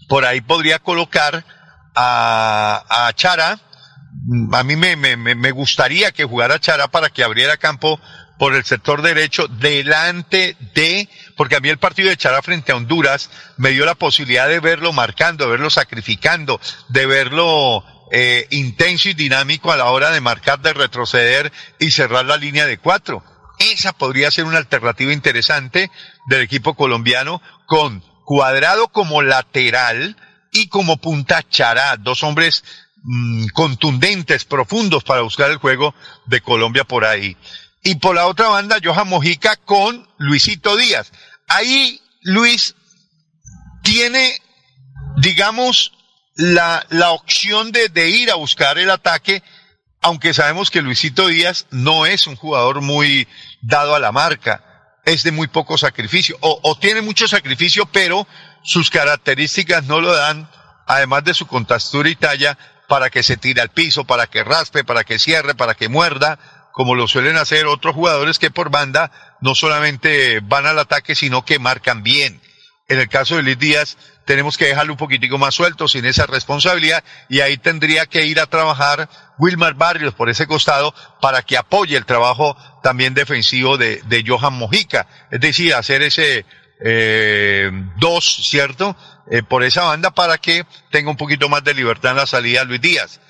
[0.08, 1.44] por ahí podría colocar
[1.96, 3.58] a, a Chara.
[4.52, 7.98] A mí me, me me gustaría que jugara Chara para que abriera campo
[8.40, 12.76] por el sector derecho delante de, porque a mí el partido de Chara frente a
[12.76, 19.10] Honduras me dio la posibilidad de verlo marcando, de verlo sacrificando, de verlo eh, intenso
[19.10, 23.22] y dinámico a la hora de marcar, de retroceder y cerrar la línea de cuatro.
[23.58, 25.90] Esa podría ser una alternativa interesante
[26.26, 30.16] del equipo colombiano con Cuadrado como lateral
[30.50, 32.64] y como punta Chará, dos hombres
[33.02, 37.36] mm, contundentes, profundos para buscar el juego de Colombia por ahí.
[37.82, 41.12] Y por la otra banda, Johan Mojica con Luisito Díaz.
[41.48, 42.74] Ahí Luis
[43.82, 44.38] tiene,
[45.16, 45.92] digamos,
[46.34, 49.42] la, la opción de, de ir a buscar el ataque,
[50.02, 53.26] aunque sabemos que Luisito Díaz no es un jugador muy
[53.62, 54.64] dado a la marca,
[55.04, 58.26] es de muy poco sacrificio, o, o tiene mucho sacrificio, pero
[58.62, 60.50] sus características no lo dan,
[60.86, 64.84] además de su contextura y talla, para que se tire al piso, para que raspe,
[64.84, 66.38] para que cierre, para que muerda,
[66.80, 69.12] como lo suelen hacer otros jugadores que por banda
[69.42, 72.40] no solamente van al ataque, sino que marcan bien.
[72.88, 76.24] En el caso de Luis Díaz, tenemos que dejarlo un poquitico más suelto, sin esa
[76.24, 81.58] responsabilidad, y ahí tendría que ir a trabajar Wilmar Barrios por ese costado para que
[81.58, 85.06] apoye el trabajo también defensivo de, de Johan Mojica.
[85.30, 86.46] Es decir, hacer ese
[86.82, 88.96] eh, dos, ¿cierto?
[89.30, 92.64] Eh, por esa banda para que tenga un poquito más de libertad en la salida
[92.64, 93.20] Luis Díaz.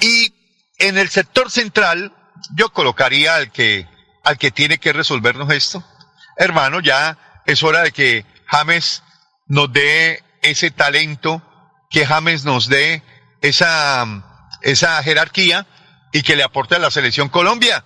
[0.00, 0.34] Y
[0.76, 2.12] en el sector central,
[2.54, 3.86] yo colocaría al que,
[4.22, 5.84] al que tiene que resolvernos esto.
[6.36, 9.02] Hermano, ya es hora de que James
[9.46, 11.42] nos dé ese talento,
[11.90, 13.02] que James nos dé
[13.40, 14.04] esa,
[14.62, 15.66] esa jerarquía
[16.12, 17.84] y que le aporte a la selección Colombia.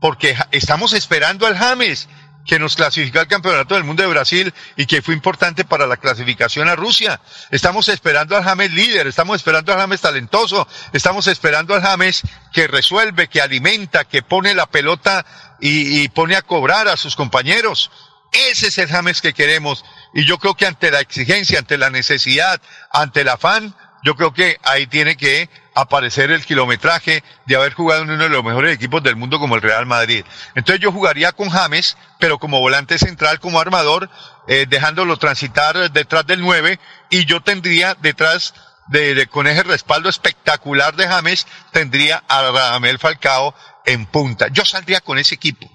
[0.00, 2.08] Porque estamos esperando al James,
[2.50, 5.98] que nos clasificó al Campeonato del Mundo de Brasil y que fue importante para la
[5.98, 7.20] clasificación a Rusia.
[7.52, 12.66] Estamos esperando al James líder, estamos esperando al James talentoso, estamos esperando al James que
[12.66, 15.24] resuelve, que alimenta, que pone la pelota
[15.60, 17.92] y, y pone a cobrar a sus compañeros.
[18.32, 19.84] Ese es el James que queremos.
[20.12, 22.60] Y yo creo que ante la exigencia, ante la necesidad,
[22.90, 28.02] ante el afán, yo creo que ahí tiene que aparecer el kilometraje de haber jugado
[28.02, 30.24] en uno de los mejores equipos del mundo como el Real Madrid.
[30.54, 34.10] Entonces yo jugaría con James, pero como volante central, como armador,
[34.48, 36.78] eh, dejándolo transitar detrás del 9
[37.10, 38.54] y yo tendría detrás
[38.88, 43.54] de, con ese respaldo espectacular de James, tendría a Radamel Falcao
[43.86, 44.48] en punta.
[44.48, 45.70] Yo saldría con ese equipo.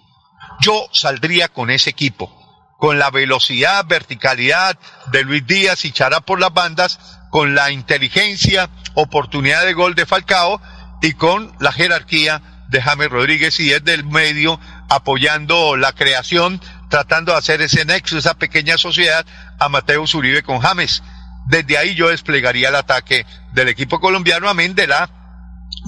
[0.59, 2.45] Yo saldría con ese equipo
[2.77, 4.77] con la velocidad, verticalidad
[5.07, 6.99] de Luis Díaz y Chará por las bandas,
[7.35, 10.61] con la inteligencia, oportunidad de gol de Falcao
[11.01, 17.33] y con la jerarquía de James Rodríguez y desde el medio apoyando la creación, tratando
[17.33, 19.25] de hacer ese nexo, esa pequeña sociedad
[19.59, 21.03] a Mateo Uribe con James.
[21.47, 25.09] Desde ahí yo desplegaría el ataque del equipo colombiano, amén de la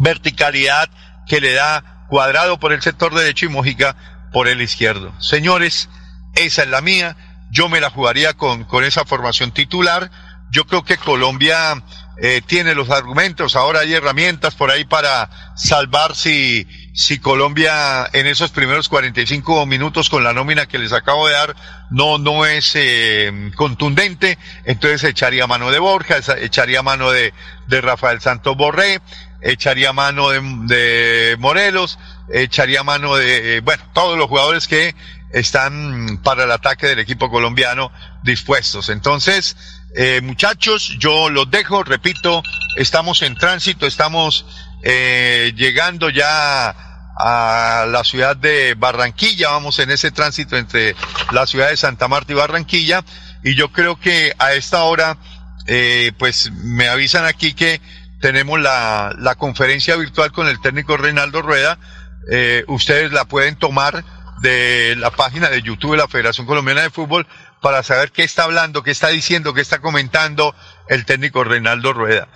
[0.01, 0.89] verticalidad
[1.27, 3.95] que le da cuadrado por el sector derecho y Mojica
[4.33, 5.13] por el izquierdo.
[5.21, 5.87] Señores,
[6.35, 7.15] esa es la mía.
[7.51, 10.11] Yo me la jugaría con, con esa formación titular.
[10.51, 11.83] Yo creo que Colombia
[12.19, 13.55] eh, tiene los argumentos.
[13.55, 20.09] Ahora hay herramientas por ahí para salvar si, si Colombia en esos primeros 45 minutos
[20.09, 21.55] con la nómina que les acabo de dar
[21.91, 27.33] no no es eh, contundente, entonces echaría mano de Borja, echaría mano de,
[27.67, 28.99] de Rafael Santos Borré,
[29.41, 31.99] echaría mano de, de Morelos,
[32.33, 34.95] echaría mano de, eh, bueno, todos los jugadores que
[35.31, 37.91] están para el ataque del equipo colombiano
[38.23, 38.89] dispuestos.
[38.89, 39.55] Entonces,
[39.95, 42.43] eh, muchachos, yo los dejo, repito,
[42.75, 44.45] estamos en tránsito, estamos
[44.83, 46.75] eh, llegando ya
[47.19, 50.95] a la ciudad de Barranquilla, vamos en ese tránsito entre
[51.31, 53.03] la ciudad de Santa Marta y Barranquilla,
[53.43, 55.17] y yo creo que a esta hora,
[55.65, 57.81] eh, pues me avisan aquí que
[58.21, 61.79] tenemos la, la conferencia virtual con el técnico Reinaldo Rueda,
[62.29, 64.03] eh, ustedes la pueden tomar
[64.39, 67.27] de la página de YouTube de la Federación Colombiana de Fútbol
[67.61, 70.55] para saber qué está hablando, qué está diciendo, qué está comentando
[70.87, 72.27] el técnico Reinaldo Rueda.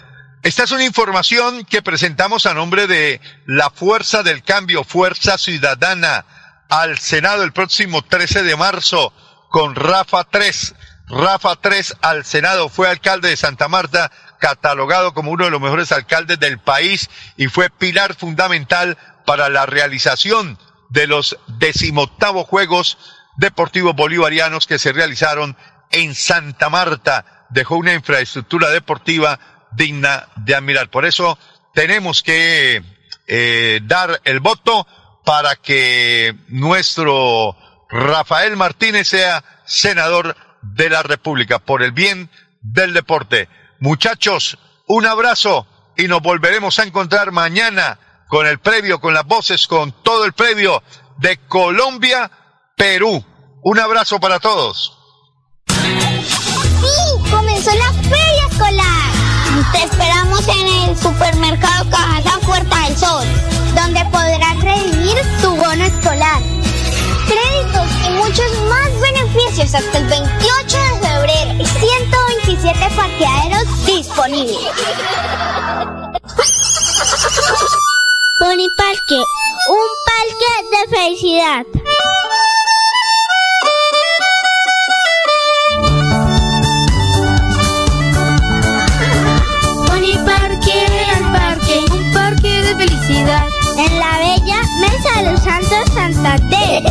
[0.43, 6.25] Esta es una información que presentamos a nombre de la Fuerza del Cambio, Fuerza Ciudadana,
[6.67, 9.13] al Senado el próximo 13 de marzo
[9.49, 10.73] con Rafa 3.
[11.09, 15.91] Rafa 3 al Senado, fue alcalde de Santa Marta, catalogado como uno de los mejores
[15.91, 20.57] alcaldes del país y fue pilar fundamental para la realización
[20.91, 22.97] de los decimoctavos Juegos
[23.37, 25.57] Deportivos Bolivarianos que se realizaron
[25.89, 27.47] en Santa Marta.
[27.49, 29.39] Dejó una infraestructura deportiva
[29.71, 30.89] digna de admirar.
[30.89, 31.39] Por eso
[31.73, 32.83] tenemos que
[33.27, 34.85] eh, dar el voto
[35.23, 37.55] para que nuestro
[37.89, 42.29] Rafael Martínez sea senador de la República por el bien
[42.61, 43.47] del deporte.
[43.79, 45.65] Muchachos, un abrazo
[45.97, 47.97] y nos volveremos a encontrar mañana
[48.31, 50.81] con el previo, con las voces, con todo el previo
[51.17, 52.31] de Colombia,
[52.77, 53.21] Perú.
[53.61, 54.97] Un abrazo para todos.
[55.67, 59.11] Sí, comenzó la feria escolar.
[59.73, 63.27] Te esperamos en el supermercado Cajasa Puerta del Sol,
[63.75, 66.41] donde podrás redimir tu bono escolar.
[67.27, 74.71] Créditos y muchos más beneficios hasta el 28 de febrero y 127 parqueaderos disponibles.
[78.41, 79.19] Pony Parque,
[79.69, 81.63] un parque de felicidad.
[89.85, 93.47] Pony Parque, al parque, un parque de felicidad.
[93.77, 96.81] En la bella Mesa de los Santos Santander.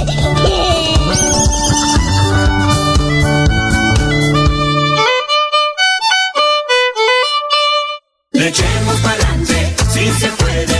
[8.30, 10.79] Le echemos pa'lante, si se puede,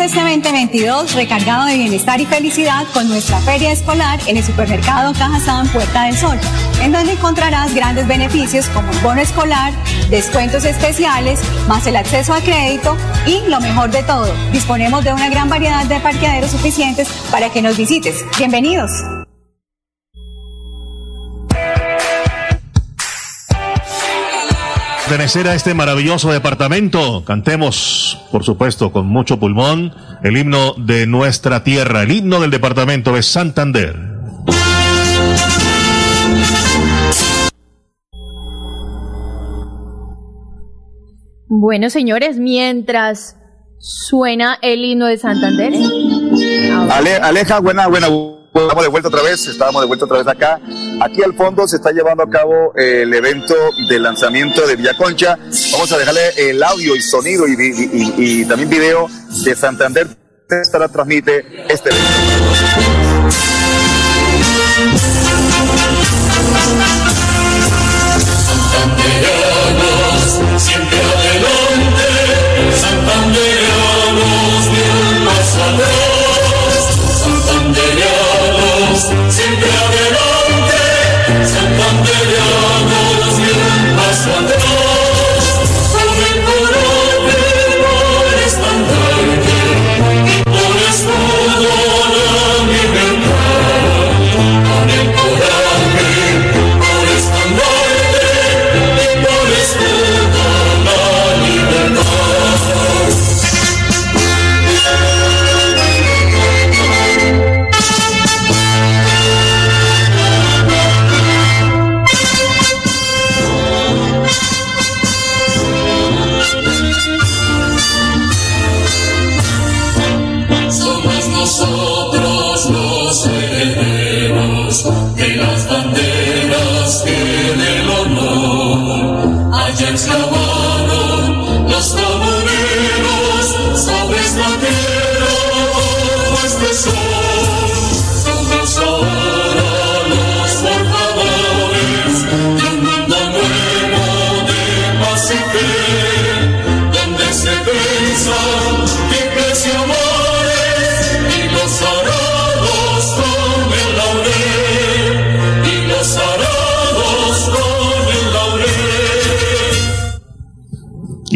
[0.00, 5.66] Este 2022 recargado de bienestar y felicidad con nuestra feria escolar en el supermercado Cajazán
[5.70, 6.38] Puerta del Sol,
[6.80, 9.72] en donde encontrarás grandes beneficios como un bono escolar,
[10.08, 12.96] descuentos especiales, más el acceso a crédito
[13.26, 17.60] y lo mejor de todo, disponemos de una gran variedad de parqueaderos suficientes para que
[17.60, 18.24] nos visites.
[18.38, 19.17] Bienvenidos.
[25.08, 27.24] Pertenecer a este maravilloso departamento.
[27.24, 33.14] Cantemos, por supuesto, con mucho pulmón, el himno de nuestra tierra, el himno del departamento
[33.14, 33.96] de Santander.
[41.48, 43.38] Bueno, señores, mientras
[43.78, 45.72] suena el himno de Santander.
[46.90, 48.08] Ale, Aleja, buena, buena.
[48.62, 50.60] Estamos de vuelta otra vez, estábamos de vuelta otra vez acá.
[51.00, 53.54] Aquí al fondo se está llevando a cabo el evento
[53.88, 55.38] de lanzamiento de Villaconcha.
[55.72, 59.08] Vamos a dejarle el audio y sonido y también video
[59.44, 60.08] de Santander.
[60.50, 62.08] Estará transmite este evento.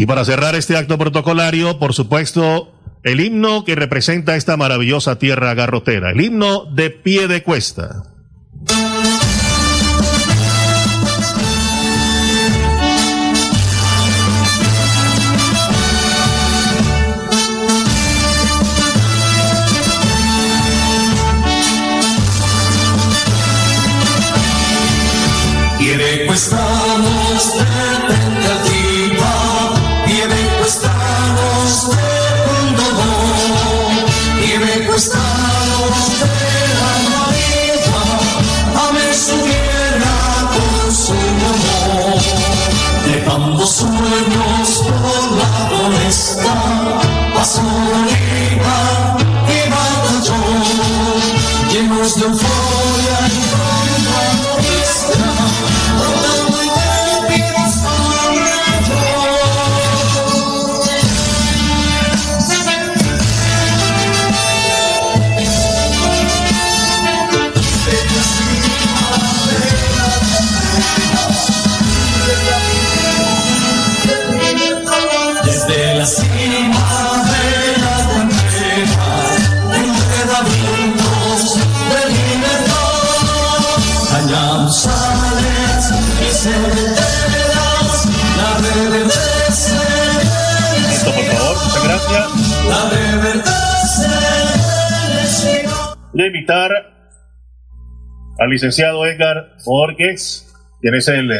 [0.03, 2.73] Y para cerrar este acto protocolario, por supuesto,
[3.03, 8.03] el himno que representa esta maravillosa tierra garrotera, el himno de pie de cuesta.
[98.53, 101.35] Licenciado Edgar Borges, quien es el eh,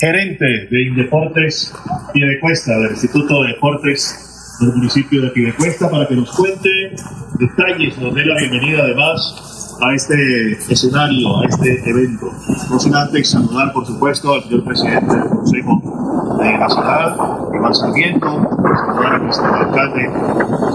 [0.00, 1.72] gerente de Indeportes
[2.12, 6.68] Piedecuesta, del Instituto de Deportes del municipio de Piedecuesta, para que nos cuente
[7.38, 12.32] detalles, nos dé la bienvenida además a este escenario, a este evento.
[12.68, 17.16] No sin antes saludar, por supuesto, al señor presidente del Consejo de la Ciudad,
[17.54, 20.10] Iván Sarmiento, saludar a nuestro alcalde,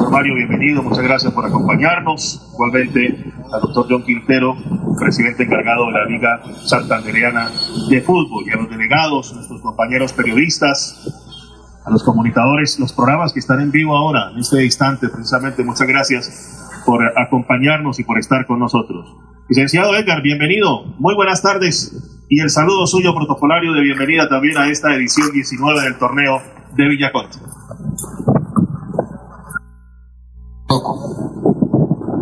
[0.09, 2.41] Mario, bienvenido, muchas gracias por acompañarnos.
[2.53, 4.55] Igualmente al doctor John Quintero,
[4.99, 7.51] presidente encargado de la Liga Santandereana
[7.89, 13.39] de Fútbol, y a los delegados, nuestros compañeros periodistas, a los comunicadores, los programas que
[13.39, 15.63] están en vivo ahora, en este instante, precisamente.
[15.63, 19.15] Muchas gracias por acompañarnos y por estar con nosotros.
[19.49, 20.85] Licenciado Edgar, bienvenido.
[20.97, 25.81] Muy buenas tardes y el saludo suyo protocolario de bienvenida también a esta edición 19
[25.81, 26.41] del torneo
[26.75, 27.37] de Villaconte.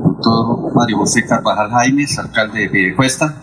[0.03, 3.33] Doctor Mario José Carvajal Jaimes, alcalde de Piedecuesta,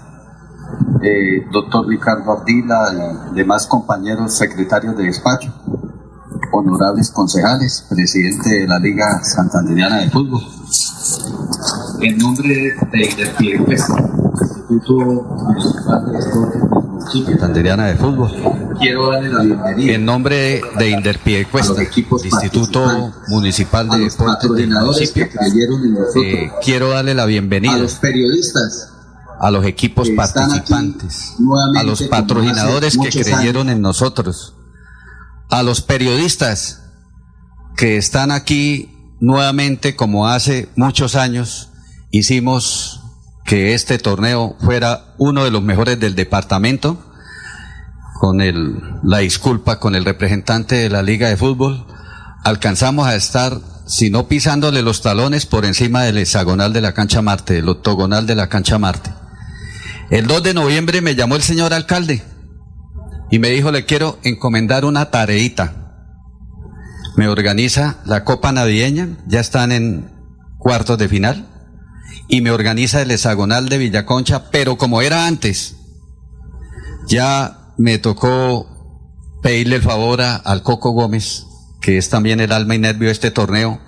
[1.03, 5.53] eh, doctor Ricardo Ardila y demás compañeros secretarios de despacho,
[6.53, 10.43] honorables concejales, presidente de la Liga Santanderiana de Fútbol.
[12.01, 12.49] En nombre
[12.93, 13.95] de Piedecuesta,
[14.41, 16.78] Instituto Municipal de Deportes
[17.13, 18.31] Santanderiana de Fútbol,
[18.79, 19.93] quiero darle la bienvenida.
[19.93, 25.29] En nombre de Inderpiedecuesta, Instituto Municipal de Deportes del municipio,
[26.23, 28.93] eh, quiero darle la bienvenida a los periodistas
[29.41, 31.37] a los equipos participantes,
[31.77, 34.55] a los patrocinadores que creyeron en nosotros,
[35.49, 36.83] a los periodistas
[37.77, 38.91] que están aquí
[39.21, 41.69] nuevamente como hace muchos años
[42.11, 43.01] hicimos
[43.49, 47.03] que este torneo fuera uno de los mejores del departamento,
[48.21, 51.87] con el, la disculpa con el representante de la Liga de Fútbol,
[52.45, 57.23] alcanzamos a estar, si no pisándole los talones, por encima del hexagonal de la cancha
[57.23, 59.15] Marte, del octogonal de la cancha Marte.
[60.11, 62.23] El 2 de noviembre me llamó el señor alcalde
[63.31, 65.95] y me dijo, le quiero encomendar una tareita.
[67.17, 70.11] Me organiza la Copa Navideña, ya están en
[70.59, 71.58] cuartos de final,
[72.29, 75.77] y me organiza el hexagonal de Villaconcha, pero como era antes,
[77.07, 78.67] ya me tocó
[79.43, 81.47] pedirle el favor a, al Coco Gómez,
[81.81, 83.81] que es también el alma y nervio de este torneo,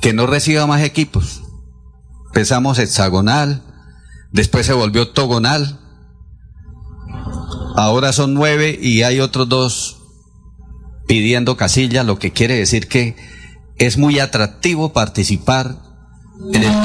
[0.00, 1.42] que no reciba más equipos.
[2.26, 3.62] Empezamos hexagonal,
[4.32, 5.78] después se volvió octogonal,
[7.76, 10.02] ahora son nueve y hay otros dos
[11.06, 13.16] pidiendo casilla, lo que quiere decir que
[13.76, 15.89] es muy atractivo participar
[16.52, 16.80] en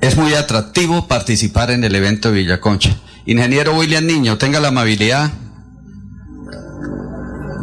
[0.00, 2.96] Es muy atractivo participar en el evento de Villaconcha.
[3.26, 5.30] Ingeniero William Niño, tenga la amabilidad.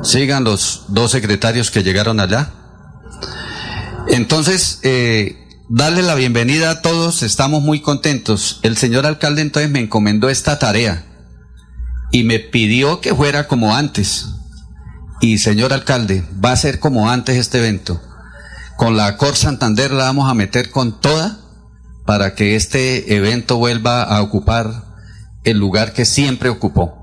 [0.04, 2.54] Sigan los dos secretarios que llegaron allá.
[4.08, 5.36] Entonces, eh,
[5.68, 8.60] darle la bienvenida a todos, estamos muy contentos.
[8.62, 11.06] El señor alcalde entonces me encomendó esta tarea
[12.12, 14.28] y me pidió que fuera como antes.
[15.20, 18.02] Y señor alcalde, va a ser como antes este evento.
[18.76, 21.40] Con la Cor Santander la vamos a meter con toda
[22.06, 24.86] para que este evento vuelva a ocupar
[25.44, 26.94] el lugar que siempre ocupó.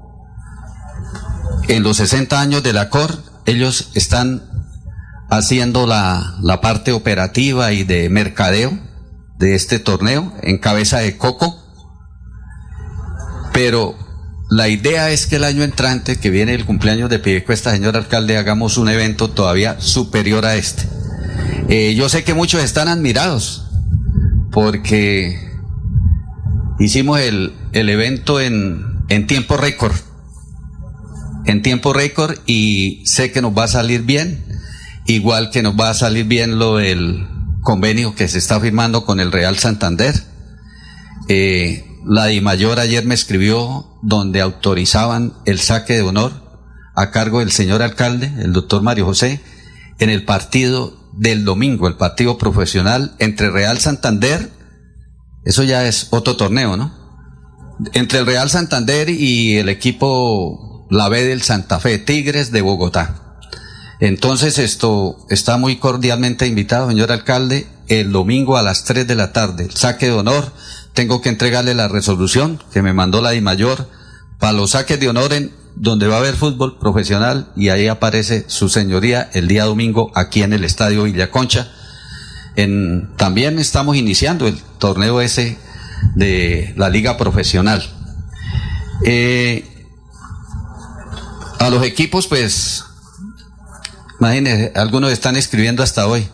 [1.69, 4.43] En los 60 años de la COR, ellos están
[5.31, 8.79] haciendo la, la parte operativa y de mercadeo
[9.39, 11.63] de este torneo en cabeza de Coco.
[13.53, 13.97] Pero
[14.55, 18.37] la idea es que el año entrante, que viene el cumpleaños de Piedecuesta, señor alcalde,
[18.37, 20.85] hagamos un evento todavía superior a este.
[21.69, 23.67] Eh, yo sé que muchos están admirados
[24.53, 25.37] porque
[26.79, 29.97] hicimos el, el evento en, en tiempo récord.
[31.47, 34.45] En tiempo récord y sé que nos va a salir bien,
[35.07, 37.27] igual que nos va a salir bien lo del
[37.61, 40.15] convenio que se está firmando con el Real Santander.
[41.29, 46.33] Eh, la Di Mayor ayer me escribió donde autorizaban el saque de honor
[46.95, 49.41] a cargo del señor alcalde, el doctor Mario José,
[49.99, 54.51] en el partido del domingo, el partido profesional entre Real Santander,
[55.45, 56.93] eso ya es otro torneo, ¿no?
[57.93, 63.39] Entre el Real Santander y el equipo La B del Santa Fe, Tigres de Bogotá.
[64.01, 69.33] Entonces esto está muy cordialmente invitado, señor alcalde, el domingo a las 3 de la
[69.33, 70.53] tarde, el saque de honor.
[70.95, 73.89] Tengo que entregarle la resolución que me mandó la Di Mayor
[74.39, 78.45] para los saques de honor en donde va a haber fútbol profesional y ahí aparece
[78.47, 81.69] su señoría el día domingo aquí en el Estadio Villaconcha.
[82.57, 85.59] En, también estamos iniciando el torneo ese
[86.15, 87.83] de la liga profesional.
[89.05, 89.65] Eh,
[91.59, 92.85] A los equipos, pues,
[94.21, 96.29] imagínense, algunos están escribiendo hasta hoy.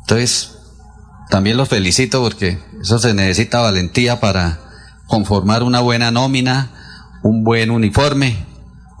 [0.00, 0.58] Entonces,
[1.32, 4.58] también los felicito porque eso se necesita valentía para
[5.06, 6.68] conformar una buena nómina,
[7.22, 8.44] un buen uniforme,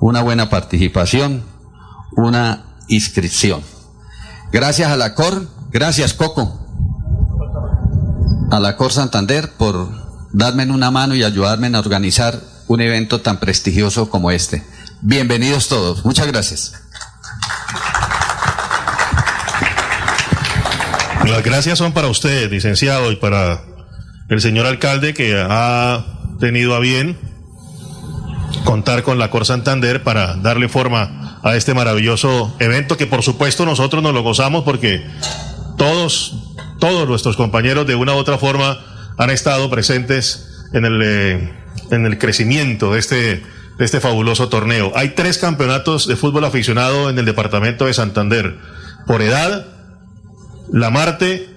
[0.00, 1.42] una buena participación,
[2.16, 3.60] una inscripción.
[4.50, 6.58] Gracias a la COR, gracias Coco,
[8.50, 9.90] a la COR Santander por
[10.32, 14.64] darme una mano y ayudarme a organizar un evento tan prestigioso como este.
[15.02, 16.02] Bienvenidos todos.
[16.06, 16.72] Muchas gracias.
[21.26, 23.62] Las gracias son para usted, licenciado, y para
[24.28, 26.04] el señor alcalde que ha
[26.40, 27.16] tenido a bien
[28.64, 33.64] contar con la Cor Santander para darle forma a este maravilloso evento que por supuesto
[33.64, 35.04] nosotros nos lo gozamos porque
[35.76, 36.34] todos,
[36.78, 38.78] todos nuestros compañeros de una u otra forma
[39.16, 41.52] han estado presentes en el, eh,
[41.90, 43.16] en el crecimiento de este,
[43.78, 44.92] de este fabuloso torneo.
[44.94, 48.56] Hay tres campeonatos de fútbol aficionado en el departamento de Santander.
[49.06, 49.66] Por edad,
[50.72, 51.50] La Marte,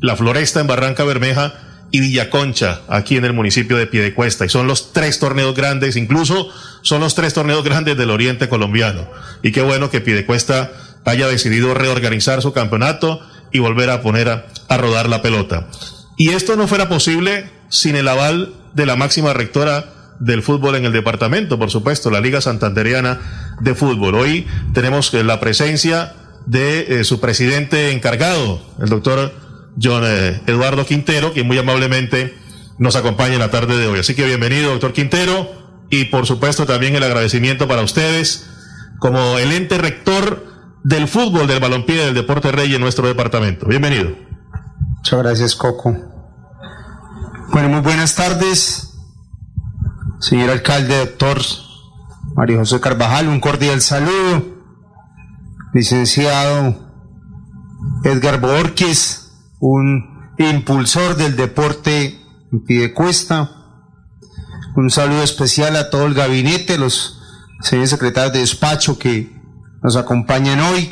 [0.00, 1.52] La Floresta en Barranca Bermeja
[1.90, 4.46] y Villaconcha, aquí en el municipio de Piedecuesta.
[4.46, 6.48] Y son los tres torneos grandes, incluso
[6.82, 9.08] son los tres torneos grandes del oriente colombiano.
[9.42, 10.72] Y qué bueno que Piedecuesta
[11.04, 13.20] haya decidido reorganizar su campeonato
[13.52, 15.68] y volver a poner a, a rodar la pelota.
[16.16, 20.86] Y esto no fuera posible sin el aval de la máxima rectora del fútbol en
[20.86, 23.20] el departamento, por supuesto, la Liga Santanderiana
[23.60, 24.14] de Fútbol.
[24.14, 26.14] Hoy tenemos la presencia
[26.46, 29.32] de eh, su presidente encargado, el doctor
[29.80, 32.36] John eh, Eduardo Quintero, quien muy amablemente
[32.78, 33.98] nos acompaña en la tarde de hoy.
[33.98, 35.50] Así que bienvenido, doctor Quintero,
[35.90, 38.48] y por supuesto también el agradecimiento para ustedes
[38.98, 40.46] como el ente rector
[40.84, 43.66] del fútbol, del balompié, del deporte rey en nuestro departamento.
[43.66, 44.16] Bienvenido.
[44.98, 45.96] Muchas gracias, Coco.
[47.52, 48.94] Bueno, muy buenas tardes,
[50.20, 51.38] señor alcalde, doctor
[52.34, 54.55] Mario José Carvajal, un cordial saludo.
[55.76, 56.74] Licenciado
[58.02, 62.18] Edgar Borges, un impulsor del deporte
[62.50, 63.50] en Piedecuesta.
[64.74, 67.20] Un saludo especial a todo el gabinete, los
[67.60, 69.38] señores secretarios de despacho que
[69.82, 70.90] nos acompañan hoy,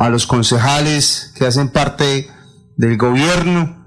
[0.00, 2.28] a los concejales que hacen parte
[2.76, 3.86] del gobierno.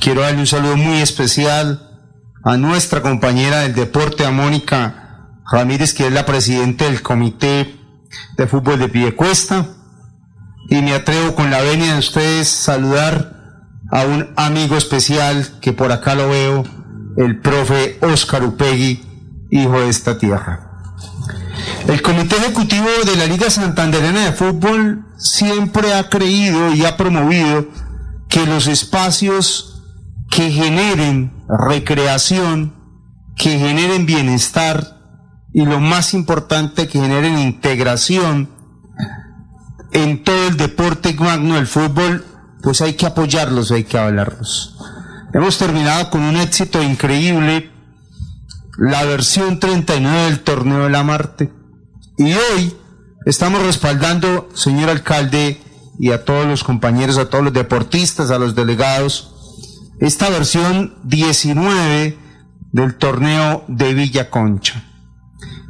[0.00, 2.00] Quiero darle un saludo muy especial
[2.44, 7.78] a nuestra compañera del deporte, a Mónica Ramírez, que es la presidenta del Comité
[8.36, 9.66] de Fútbol de Piedecuesta.
[10.68, 13.40] Y me atrevo con la venia de ustedes saludar
[13.90, 16.64] a un amigo especial que por acá lo veo,
[17.16, 19.04] el profe Óscar Upegui,
[19.50, 20.70] hijo de esta tierra.
[21.88, 27.66] El Comité Ejecutivo de la Liga Santanderena de Fútbol siempre ha creído y ha promovido
[28.28, 29.82] que los espacios
[30.30, 32.74] que generen recreación,
[33.36, 34.99] que generen bienestar
[35.52, 38.50] y lo más importante, que generen integración
[39.92, 42.24] en todo el deporte magno del fútbol,
[42.62, 44.76] pues hay que apoyarlos, hay que hablarlos.
[45.32, 47.70] Hemos terminado con un éxito increíble
[48.76, 51.52] la versión 39 del torneo de la Marte.
[52.16, 52.74] Y hoy
[53.26, 55.60] estamos respaldando, señor alcalde,
[55.98, 59.34] y a todos los compañeros, a todos los deportistas, a los delegados,
[60.00, 62.16] esta versión 19
[62.72, 64.82] del torneo de Villa Concha,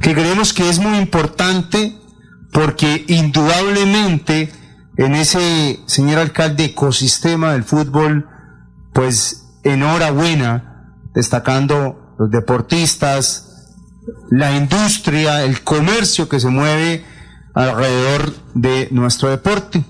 [0.01, 1.99] que creemos que es muy importante
[2.53, 4.53] porque indudablemente
[4.97, 8.29] en ese, señor alcalde, ecosistema del fútbol,
[8.93, 13.77] pues enhorabuena, destacando los deportistas,
[14.31, 17.05] la industria, el comercio que se mueve
[17.55, 19.85] alrededor de nuestro deporte.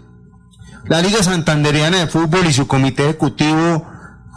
[0.87, 3.87] La Liga Santanderiana de Fútbol y su comité ejecutivo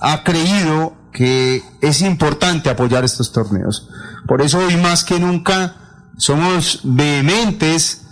[0.02, 3.90] ha creído que es importante apoyar estos torneos.
[4.28, 5.76] Por eso hoy más que nunca
[6.18, 8.06] somos vehementes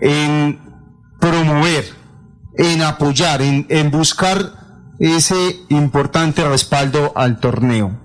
[0.00, 0.58] en
[1.20, 1.84] promover,
[2.56, 4.62] en apoyar, en, en buscar
[4.98, 7.98] ese importante respaldo al torneo.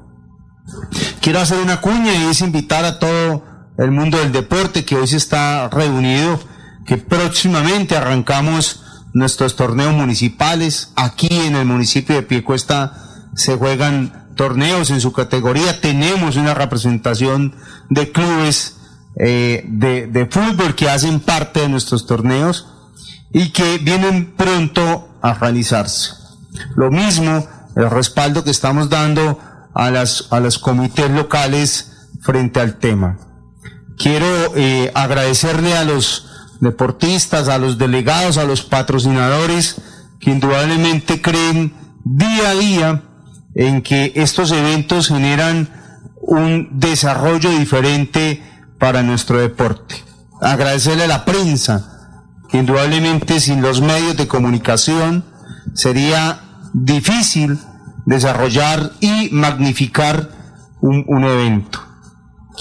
[1.22, 3.43] Quiero hacer una cuña y es invitar a todo
[3.78, 6.39] el mundo del deporte que hoy se está reunido,
[6.86, 8.84] que próximamente arrancamos
[9.14, 10.91] nuestros torneos municipales.
[10.95, 12.93] Aquí en el municipio de Piecuesta
[13.36, 15.81] se juegan torneos en su categoría.
[15.81, 17.53] Tenemos una representación
[17.89, 18.77] de clubes
[19.19, 22.67] eh, de, fútbol que hacen parte de nuestros torneos
[23.33, 26.13] y que vienen pronto a realizarse.
[26.75, 29.39] Lo mismo, el respaldo que estamos dando
[29.73, 33.17] a las, a los comités locales frente al tema.
[33.97, 36.27] Quiero eh, agradecerle a los
[36.59, 39.81] deportistas, a los delegados, a los patrocinadores
[40.19, 41.73] que indudablemente creen
[42.03, 43.03] día a día
[43.58, 45.68] en que estos eventos generan
[46.22, 48.41] un desarrollo diferente
[48.78, 49.95] para nuestro deporte.
[50.39, 55.26] Agradecerle a la prensa, que indudablemente sin los medios de comunicación
[55.74, 56.39] sería
[56.74, 57.58] difícil
[58.05, 60.30] desarrollar y magnificar
[60.80, 61.80] un, evento.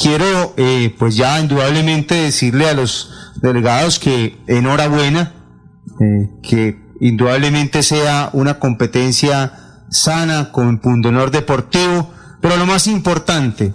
[0.00, 3.10] Quiero eh, pues ya indudablemente decirle a los
[3.42, 5.34] delegados que enhorabuena,
[6.00, 12.10] eh, que indudablemente sea una competencia sana con pundonor deportivo,
[12.40, 13.74] pero lo más importante,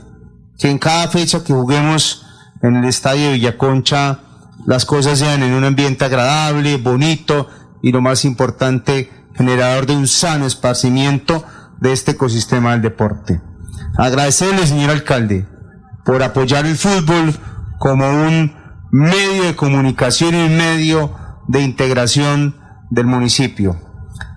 [0.58, 2.26] que en cada fecha que juguemos
[2.62, 4.20] en el estadio de Villaconcha
[4.66, 7.48] las cosas sean en un ambiente agradable, bonito
[7.82, 11.44] y lo más importante, generador de un sano esparcimiento
[11.80, 13.42] de este ecosistema del deporte.
[13.98, 15.48] Agradecerle, señor alcalde,
[16.06, 17.34] por apoyar el fútbol
[17.80, 18.56] como un
[18.92, 21.16] medio de comunicación y un medio
[21.48, 22.56] de integración
[22.92, 23.80] del municipio.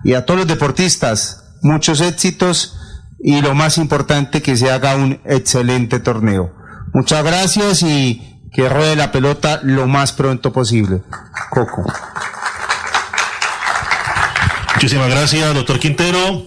[0.03, 2.77] Y a todos los deportistas, muchos éxitos
[3.19, 6.53] y lo más importante, que se haga un excelente torneo.
[6.93, 8.21] Muchas gracias y
[8.53, 11.01] que ruede la pelota lo más pronto posible.
[11.49, 11.83] Coco.
[14.75, 16.45] Muchísimas gracias, doctor Quintero.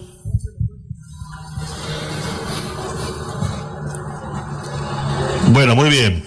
[5.49, 6.23] Bueno, muy bien.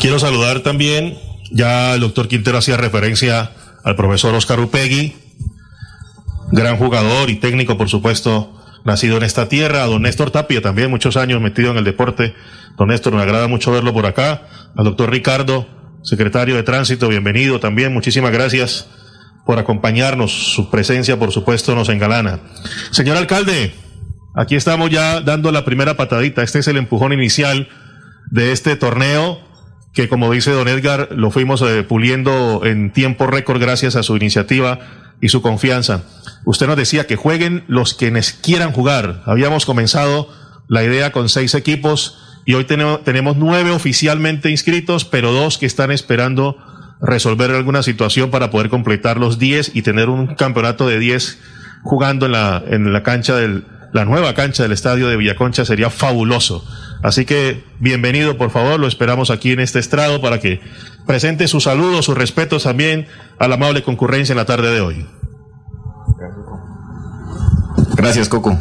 [0.00, 1.18] Quiero saludar también,
[1.50, 3.52] ya el doctor Quintero hacía referencia
[3.84, 5.25] al profesor Oscar Upegui,
[6.52, 8.52] gran jugador y técnico, por supuesto,
[8.84, 12.34] nacido en esta tierra, a don Néstor Tapia, también muchos años metido en el deporte.
[12.76, 14.42] Don Néstor, me agrada mucho verlo por acá.
[14.76, 15.66] Al doctor Ricardo,
[16.02, 18.88] secretario de Tránsito, bienvenido también, muchísimas gracias
[19.44, 20.30] por acompañarnos.
[20.54, 22.40] Su presencia, por supuesto, nos engalana.
[22.90, 23.74] Señor alcalde,
[24.34, 26.42] aquí estamos ya dando la primera patadita.
[26.42, 27.68] Este es el empujón inicial
[28.30, 29.40] de este torneo
[29.94, 34.16] que, como dice don Edgar, lo fuimos eh, puliendo en tiempo récord gracias a su
[34.16, 36.02] iniciativa y su confianza.
[36.44, 39.22] Usted nos decía que jueguen los quienes quieran jugar.
[39.26, 40.28] Habíamos comenzado
[40.68, 45.90] la idea con seis equipos y hoy tenemos, nueve oficialmente inscritos, pero dos que están
[45.90, 46.56] esperando
[47.00, 51.38] resolver alguna situación para poder completar los diez y tener un campeonato de diez
[51.82, 55.90] jugando en la, en la cancha del, la nueva cancha del estadio de Villaconcha sería
[55.90, 56.64] fabuloso.
[57.02, 60.60] Así que bienvenido, por favor, lo esperamos aquí en este estrado para que
[61.06, 63.06] presente sus saludos, sus respetos también
[63.38, 65.06] a la amable concurrencia en la tarde de hoy.
[67.96, 68.58] Gracias, Coco.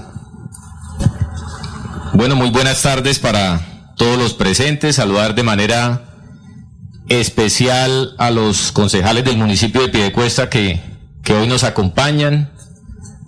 [2.13, 4.95] Bueno, muy buenas tardes para todos los presentes.
[4.95, 6.03] Saludar de manera
[7.09, 10.81] especial a los concejales del municipio de Piedecuesta que,
[11.23, 12.51] que hoy nos acompañan.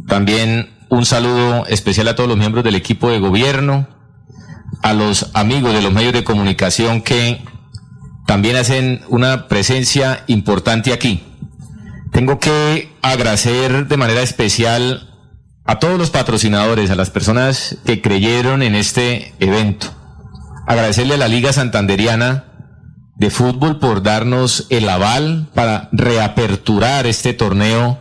[0.07, 3.87] También un saludo especial a todos los miembros del equipo de gobierno,
[4.81, 7.41] a los amigos de los medios de comunicación que
[8.25, 11.23] también hacen una presencia importante aquí.
[12.11, 15.13] Tengo que agradecer de manera especial
[15.65, 19.87] a todos los patrocinadores, a las personas que creyeron en este evento.
[20.65, 22.45] Agradecerle a la Liga Santanderiana
[23.15, 27.99] de Fútbol por darnos el aval para reaperturar este torneo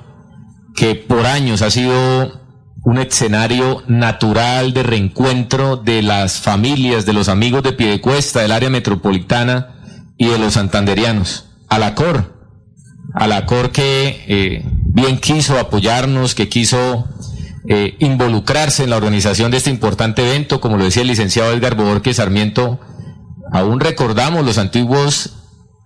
[0.74, 2.45] que por años ha sido
[2.86, 8.70] un escenario natural de reencuentro de las familias, de los amigos de Piedecuesta, del área
[8.70, 9.74] metropolitana
[10.16, 11.46] y de los santanderianos.
[11.68, 12.32] A la COR,
[13.12, 17.08] a la COR que eh, bien quiso apoyarnos, que quiso
[17.66, 21.74] eh, involucrarse en la organización de este importante evento, como lo decía el licenciado Edgar
[21.74, 22.78] Borges Sarmiento,
[23.50, 25.32] aún recordamos los antiguos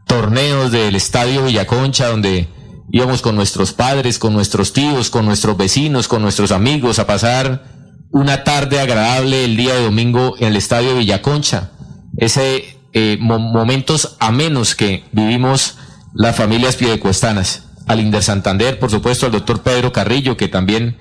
[0.07, 2.47] torneos del Estadio Villaconcha, donde
[2.93, 7.65] íbamos con nuestros padres, con nuestros tíos, con nuestros vecinos, con nuestros amigos a pasar
[8.11, 11.71] una tarde agradable el día de domingo en el Estadio Villaconcha.
[12.17, 15.77] Ese eh, momentos amenos que vivimos
[16.15, 17.65] las familias piedecuestanas.
[17.87, 20.97] Al Inder Santander, por supuesto, al doctor Pedro Carrillo, que también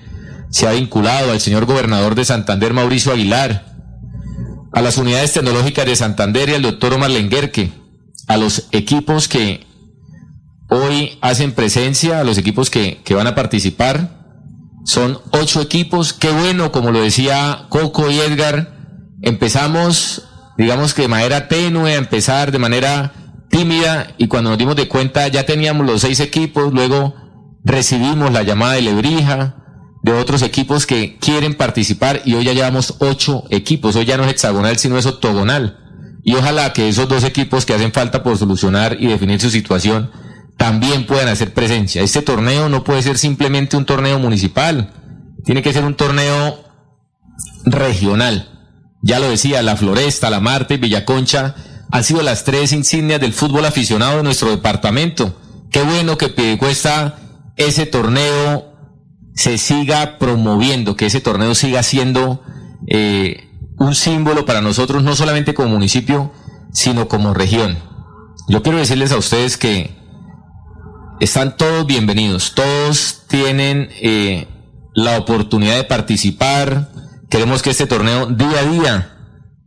[0.50, 3.74] se ha vinculado, al señor gobernador de Santander, Mauricio Aguilar,
[4.72, 7.72] a las unidades tecnológicas de Santander y al doctor Omar Lenguerque,
[8.26, 9.66] a los equipos que
[10.70, 14.20] hoy hacen presencia, a los equipos que, que van a participar.
[14.84, 16.12] Son ocho equipos.
[16.12, 18.80] Qué bueno, como lo decía Coco y Edgar,
[19.22, 20.22] empezamos,
[20.56, 23.12] digamos que de manera tenue, a empezar de manera
[23.50, 27.14] tímida y cuando nos dimos de cuenta ya teníamos los seis equipos, luego
[27.64, 29.56] recibimos la llamada de Lebrija,
[30.02, 34.24] de otros equipos que quieren participar y hoy ya llevamos ocho equipos, hoy ya no
[34.24, 35.78] es hexagonal sino es octogonal
[36.22, 40.10] y ojalá que esos dos equipos que hacen falta por solucionar y definir su situación
[40.60, 42.02] también puedan hacer presencia.
[42.02, 44.92] Este torneo no puede ser simplemente un torneo municipal,
[45.42, 46.62] tiene que ser un torneo
[47.64, 48.46] regional.
[49.02, 51.54] Ya lo decía, la Floresta, la Marte, Villaconcha
[51.90, 55.34] han sido las tres insignias del fútbol aficionado de nuestro departamento.
[55.70, 57.16] Qué bueno que Piedecuesta
[57.56, 58.74] ese torneo
[59.34, 62.42] se siga promoviendo, que ese torneo siga siendo
[62.86, 63.48] eh,
[63.78, 66.34] un símbolo para nosotros, no solamente como municipio,
[66.70, 67.78] sino como región.
[68.46, 69.98] Yo quiero decirles a ustedes que
[71.20, 74.48] están todos bienvenidos, todos tienen eh,
[74.94, 76.90] la oportunidad de participar.
[77.28, 79.16] Queremos que este torneo día a día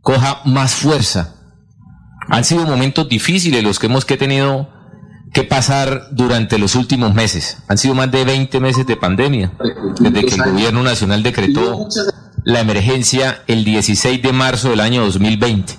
[0.00, 1.36] coja más fuerza.
[2.28, 4.68] Han sido momentos difíciles los que hemos que tenido
[5.32, 7.58] que pasar durante los últimos meses.
[7.68, 9.52] Han sido más de 20 meses de pandemia,
[10.00, 11.88] desde que el gobierno nacional decretó
[12.42, 15.78] la emergencia el 16 de marzo del año 2020.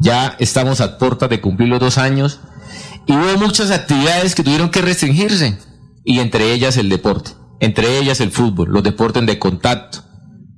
[0.00, 2.40] Ya estamos a puertas de cumplir los dos años
[3.06, 5.58] y hubo muchas actividades que tuvieron que restringirse
[6.04, 10.04] y entre ellas el deporte, entre ellas el fútbol, los deportes de contacto,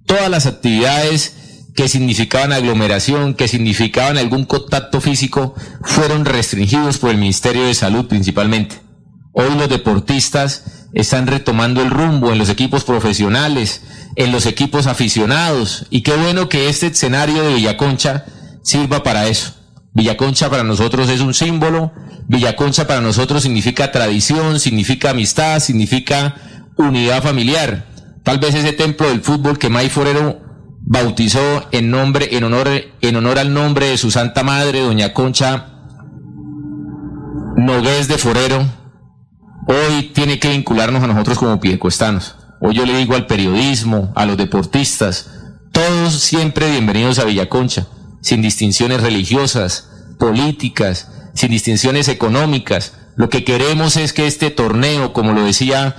[0.06, 1.34] todas las actividades
[1.74, 8.06] que significaban aglomeración, que significaban algún contacto físico, fueron restringidos por el Ministerio de Salud
[8.06, 8.80] principalmente.
[9.32, 13.82] Hoy los deportistas están retomando el rumbo en los equipos profesionales,
[14.16, 18.24] en los equipos aficionados, y qué bueno que este escenario de Villaconcha
[18.64, 19.54] sirva para eso.
[19.98, 21.90] Villaconcha para nosotros es un símbolo,
[22.28, 26.36] Villaconcha para nosotros significa tradición, significa amistad, significa
[26.76, 27.84] unidad familiar.
[28.22, 30.38] Tal vez ese templo del fútbol que May Forero
[30.82, 32.68] bautizó en nombre, en honor,
[33.00, 35.66] en honor al nombre de su santa madre, doña Concha
[37.56, 38.64] Nogués de Forero,
[39.66, 42.36] hoy tiene que vincularnos a nosotros como piedecuestanos.
[42.60, 45.28] Hoy yo le digo al periodismo, a los deportistas,
[45.72, 47.88] todos siempre bienvenidos a Villaconcha,
[48.20, 49.87] sin distinciones religiosas,
[50.18, 52.94] políticas, sin distinciones económicas.
[53.16, 55.96] Lo que queremos es que este torneo, como lo decía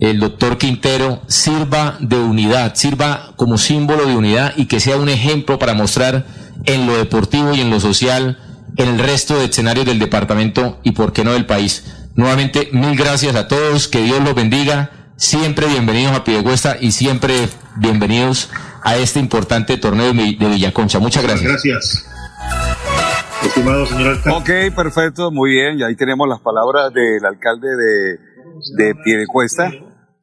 [0.00, 5.08] el doctor Quintero, sirva de unidad, sirva como símbolo de unidad y que sea un
[5.08, 6.26] ejemplo para mostrar
[6.64, 8.38] en lo deportivo y en lo social
[8.76, 11.84] en el resto de escenarios del departamento y por qué no del país.
[12.14, 17.48] Nuevamente, mil gracias a todos, que Dios los bendiga, siempre bienvenidos a Piedecuesta y siempre
[17.76, 18.48] bienvenidos
[18.82, 20.98] a este importante torneo de Villaconcha.
[20.98, 21.62] Muchas gracias.
[21.62, 22.06] Gracias.
[24.36, 25.78] Ok, perfecto, muy bien.
[25.78, 28.18] Y ahí tenemos las palabras del alcalde de,
[28.76, 29.70] de Piedecuesta,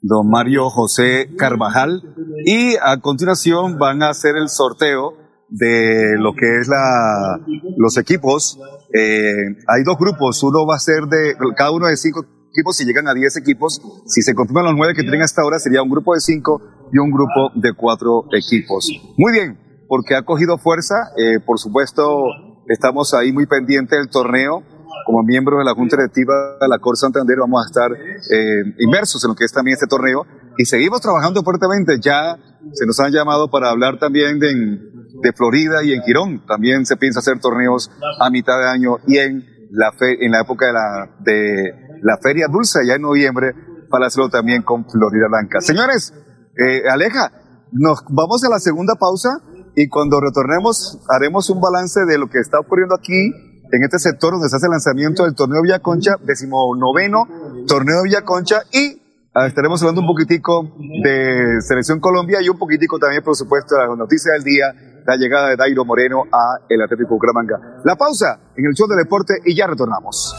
[0.01, 2.03] don Mario José Carvajal.
[2.45, 5.13] Y a continuación van a hacer el sorteo
[5.49, 7.39] de lo que es la,
[7.77, 8.59] los equipos.
[8.93, 9.33] Eh,
[9.67, 13.07] hay dos grupos, uno va a ser de, cada uno de cinco equipos, si llegan
[13.07, 16.13] a diez equipos, si se confirman los nueve que tienen hasta ahora, sería un grupo
[16.13, 16.61] de cinco
[16.91, 18.89] y un grupo de cuatro equipos.
[19.17, 22.25] Muy bien, porque ha cogido fuerza, eh, por supuesto,
[22.67, 24.63] estamos ahí muy pendientes del torneo.
[25.05, 29.23] Como miembros de la Junta Directiva de la Cor Santander vamos a estar eh, inmersos
[29.23, 30.25] en lo que es también este torneo
[30.57, 31.97] y seguimos trabajando fuertemente.
[32.01, 32.37] Ya
[32.73, 36.45] se nos han llamado para hablar también de, de Florida y en Girón.
[36.45, 37.89] También se piensa hacer torneos
[38.19, 42.17] a mitad de año y en la, fe, en la época de la, de la
[42.21, 43.53] Feria Dulce, ya en noviembre,
[43.89, 45.61] para hacerlo también con Florida Blanca.
[45.61, 46.13] Señores,
[46.57, 47.31] eh, Aleja,
[47.71, 49.41] nos vamos a la segunda pausa
[49.79, 53.29] y cuando retornemos haremos un balance de lo que está ocurriendo aquí
[53.71, 57.27] en este sector donde se hace el lanzamiento del torneo Villa Concha, decimonoveno
[57.67, 58.99] torneo Villa Concha y
[59.35, 63.87] ah, estaremos hablando un poquitico de Selección Colombia y un poquitico también, por supuesto, de
[63.87, 64.65] las noticias del día,
[65.07, 67.79] la llegada de Dairo Moreno a el Atlético Bucaramanga.
[67.85, 70.35] La pausa en el show de deporte y ya retornamos.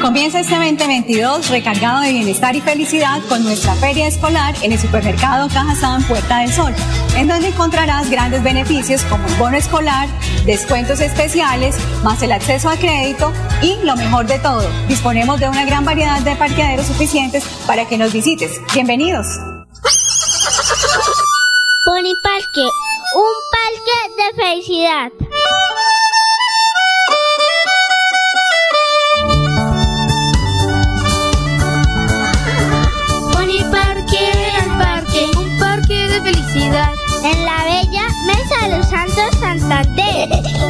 [0.00, 5.48] Comienza este 2022 recargado de bienestar y felicidad con nuestra feria escolar en el supermercado
[5.48, 6.72] Cajazán Puerta del Sol,
[7.16, 10.08] en donde encontrarás grandes beneficios como el bono escolar,
[10.46, 15.66] descuentos especiales, más el acceso a crédito y lo mejor de todo, disponemos de una
[15.66, 18.60] gran variedad de parqueaderos suficientes para que nos visites.
[18.72, 19.26] Bienvenidos.
[22.22, 22.62] Parque,
[23.14, 23.49] un
[23.84, 25.12] parque de felicidad.
[36.22, 36.94] felicidad.
[37.24, 40.28] En la bella Mesa de los Santos Santander.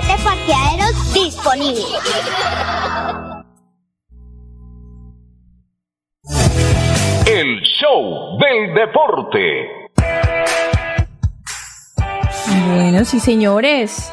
[0.00, 1.84] 127 parqueaderos disponibles.
[7.26, 9.88] El show del deporte.
[12.74, 14.10] Bueno, sí, señores.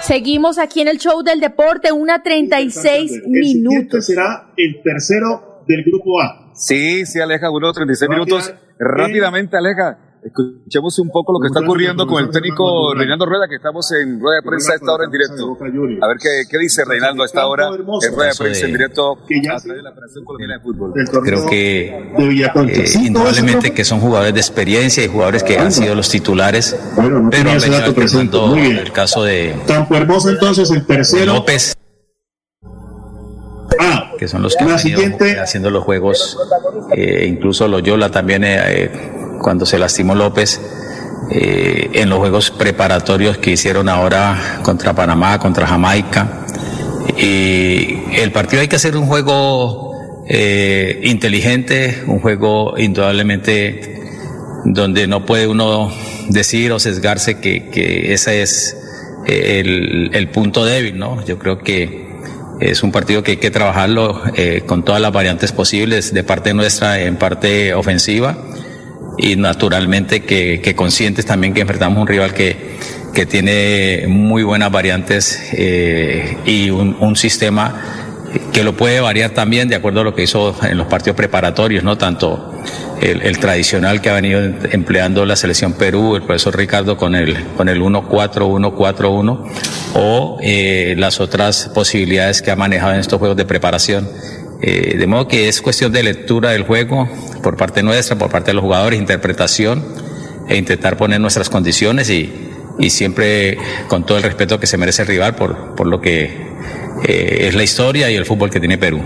[0.00, 4.06] Seguimos aquí en el show del deporte, una 36 Este minutos.
[4.06, 6.50] será el tercero del grupo A.
[6.54, 8.54] Sí, sí, Aleja, uno 36 minutos.
[8.78, 9.98] Rápidamente, Aleja,
[10.28, 14.20] escuchemos un poco lo que está ocurriendo con el técnico Reinaldo Rueda, que estamos en
[14.20, 15.56] rueda de prensa a esta hora en directo.
[16.02, 19.12] A ver qué, qué dice Reinaldo a esta hora en rueda de prensa en directo
[19.12, 20.92] a través de la Federación Colombiana de Fútbol.
[21.24, 26.08] Creo que eh, indudablemente que son jugadores de experiencia y jugadores que han sido los
[26.08, 26.76] titulares,
[27.30, 31.34] pero han venido el caso de Campo Hermoso entonces el tercero.
[31.34, 31.76] López,
[34.18, 36.36] que son los que la han venido haciendo los juegos,
[36.94, 38.90] eh, incluso Loyola también, eh, eh,
[39.40, 40.60] cuando se lastimó López,
[41.30, 46.46] eh, en los juegos preparatorios que hicieron ahora contra Panamá, contra Jamaica.
[47.16, 49.92] Y el partido hay que hacer un juego
[50.26, 53.98] eh, inteligente, un juego indudablemente
[54.64, 55.92] donde no puede uno
[56.28, 58.76] decir o sesgarse que, que ese es
[59.26, 61.24] eh, el, punto débil, ¿no?
[61.24, 62.08] Yo creo que
[62.60, 66.54] es un partido que hay que trabajarlo eh, con todas las variantes posibles de parte
[66.54, 68.36] nuestra en parte ofensiva
[69.18, 72.78] y naturalmente que, que conscientes también que enfrentamos un rival que,
[73.12, 77.82] que tiene muy buenas variantes eh, y un, sistema
[78.52, 81.82] que lo puede variar también de acuerdo a lo que hizo en los partidos preparatorios,
[81.82, 81.98] ¿no?
[81.98, 82.52] Tanto
[83.00, 84.40] el, el tradicional que ha venido
[84.70, 89.50] empleando la selección Perú, el profesor Ricardo con el, con el 1-4-1-4-1,
[89.94, 94.08] o eh, las otras posibilidades que ha manejado en estos juegos de preparación.
[94.60, 97.08] Eh, de modo que es cuestión de lectura del juego
[97.48, 99.82] por parte nuestra, por parte de los jugadores, interpretación
[100.48, 103.56] e intentar poner nuestras condiciones y, y siempre
[103.88, 106.24] con todo el respeto que se merece el rival por, por lo que
[107.06, 109.00] eh, es la historia y el fútbol que tiene Perú.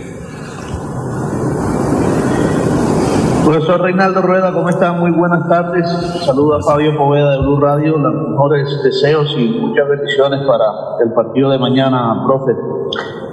[3.45, 4.93] Profesor Reinaldo Rueda, ¿cómo está?
[4.93, 5.89] Muy buenas tardes.
[6.27, 10.65] Saludo a Fabio Poveda de Blue Radio, los mejores deseos y muchas bendiciones para
[11.05, 12.53] el partido de mañana, profe.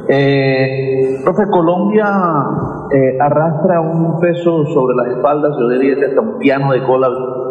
[0.07, 2.05] Eh, profe, Colombia
[2.91, 7.09] eh, arrastra un peso sobre las espaldas, yo diría que hasta un piano de cola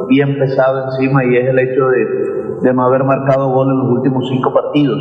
[0.09, 3.91] bien pesado encima y es el hecho de, de no haber marcado gol en los
[3.99, 4.99] últimos cinco partidos.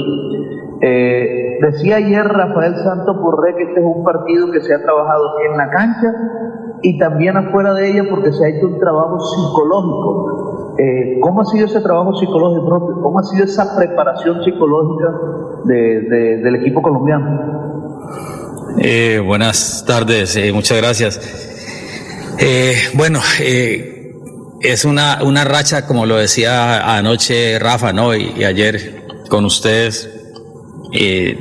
[0.82, 5.24] Eh, decía ayer Rafael Santos Borré que este es un partido que se ha trabajado
[5.50, 6.14] en la cancha
[6.84, 10.76] y también afuera de ella porque se ha hecho un trabajo psicológico.
[10.78, 13.02] Eh, ¿Cómo ha sido ese trabajo psicológico?
[13.02, 15.12] ¿Cómo ha sido esa preparación psicológica
[15.66, 17.58] de, del equipo colombiano?
[18.80, 21.20] Eh, buenas tardes, eh, muchas gracias.
[22.40, 24.14] Eh, bueno, eh,
[24.62, 28.16] es una, una racha, como lo decía anoche Rafa, ¿no?
[28.16, 30.10] Y, ayer con ustedes,
[30.94, 31.38] eh,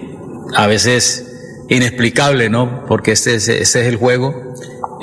[0.54, 2.84] a veces inexplicable, ¿no?
[2.86, 4.54] Porque este es, este es el juego,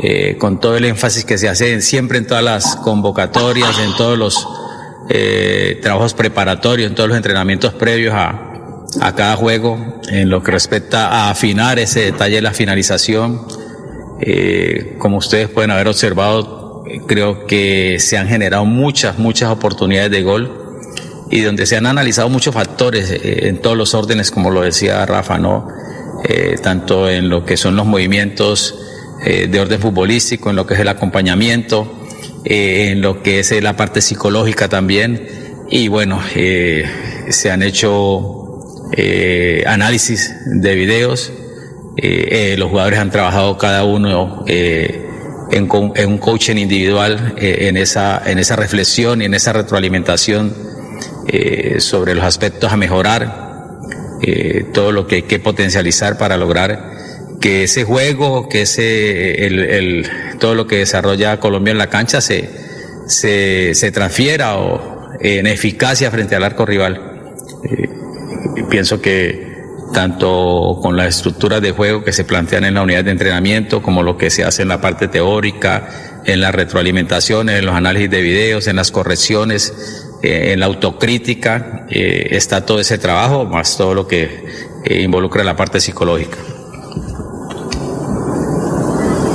[0.02, 4.18] eh, con todo el énfasis que se hace siempre en todas las convocatorias, en todos
[4.18, 4.48] los
[5.82, 8.53] trabajos preparatorios, en todos los entrenamientos previos a,
[9.02, 13.42] a cada juego, en lo que respecta a afinar ese detalle de la finalización.
[14.22, 20.22] Eh, como ustedes pueden haber observado, creo que se han generado muchas, muchas oportunidades de
[20.22, 20.60] gol
[21.30, 25.06] y donde se han analizado muchos factores eh, en todos los órdenes, como lo decía
[25.06, 25.68] Rafa, ¿no?
[26.26, 28.76] Eh, tanto en lo que son los movimientos
[29.26, 31.90] eh, de orden futbolístico, en lo que es el acompañamiento,
[32.44, 35.28] eh, en lo que es la parte psicológica también.
[35.70, 36.84] Y bueno, eh,
[37.30, 38.43] se han hecho
[38.96, 41.32] eh, análisis de videos,
[41.98, 45.06] eh, eh, los jugadores han trabajado cada uno eh,
[45.52, 50.54] en, en un coaching individual, eh, en, esa, en esa reflexión y en esa retroalimentación
[51.28, 53.52] eh, sobre los aspectos a mejorar,
[54.74, 56.92] todo lo que hay que potencializar para lograr
[57.42, 60.10] que ese juego, que ese, el, el-
[60.40, 62.50] todo lo que desarrolla Colombia en la cancha se,
[63.06, 67.02] se, se transfiera o, en eficacia frente al arco rival.
[68.70, 69.54] Pienso que
[69.94, 74.04] tanto con las estructuras de juego que se plantean en la unidad de entrenamiento, como
[74.04, 78.22] lo que se hace en la parte teórica, en las retroalimentaciones, en los análisis de
[78.22, 83.94] videos, en las correcciones, eh, en la autocrítica, eh, está todo ese trabajo, más todo
[83.94, 84.46] lo que
[84.84, 86.38] eh, involucra la parte psicológica.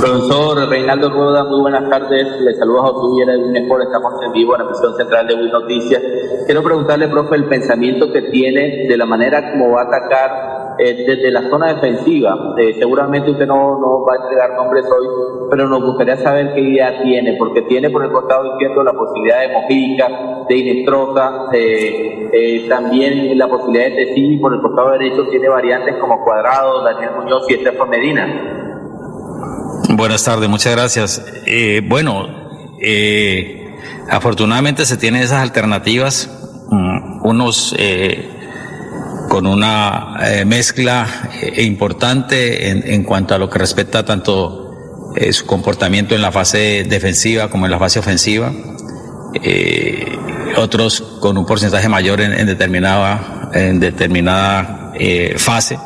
[0.09, 2.41] Profesor Reinaldo Rueda, muy buenas tardes.
[2.41, 3.83] Le saluda a Viera de Winesport.
[3.83, 6.01] Estamos en vivo en la emisión central de Win Noticias.
[6.47, 11.05] Quiero preguntarle, profe, el pensamiento que tiene de la manera como va a atacar eh,
[11.05, 12.55] desde la zona defensiva.
[12.57, 15.07] Eh, seguramente usted no, no va a entregar nombres hoy,
[15.51, 19.41] pero nos gustaría saber qué idea tiene, porque tiene por el costado izquierdo la posibilidad
[19.41, 20.07] de Mojica,
[20.49, 26.23] de Inestrosa, eh, también la posibilidad de Tessini, por el costado derecho tiene variantes como
[26.23, 28.68] Cuadrado, Daniel Muñoz y Estefan Medina.
[29.91, 31.23] Buenas tardes, muchas gracias.
[31.47, 33.75] Eh, bueno, eh,
[34.07, 36.29] afortunadamente se tienen esas alternativas,
[36.69, 38.29] mm, unos eh,
[39.29, 44.75] con una eh, mezcla eh, importante en, en cuanto a lo que respecta tanto
[45.15, 48.53] eh, su comportamiento en la fase defensiva como en la fase ofensiva,
[50.55, 54.93] otros con un porcentaje mayor en, determinada, en determinada
[55.37, 55.79] fase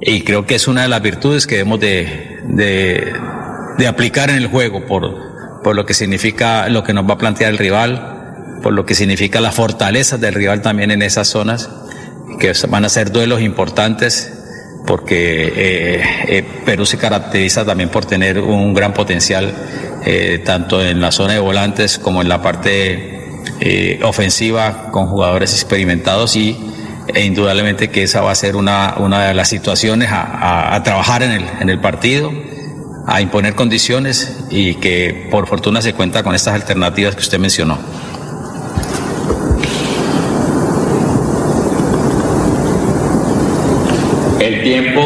[0.00, 2.40] y creo que es una de las virtudes que debemos de,
[3.76, 7.18] de, aplicar en el juego por, por lo que significa lo que nos va a
[7.18, 11.70] plantear el rival, por lo que significa las fortalezas del rival también en esas zonas,
[12.38, 14.32] que van a ser duelos importantes
[14.86, 19.52] porque eh, eh, Perú se caracteriza también por tener un gran potencial
[20.04, 23.20] eh, tanto en la zona de volantes como en la parte
[23.60, 26.56] eh, ofensiva con jugadores experimentados y
[27.14, 30.82] e indudablemente que esa va a ser una, una de las situaciones a, a- a
[30.82, 32.32] trabajar en el, en el partido,
[33.06, 37.78] a imponer condiciones y que por fortuna se cuenta con estas alternativas que usted mencionó.
[44.40, 45.00] El tiempo.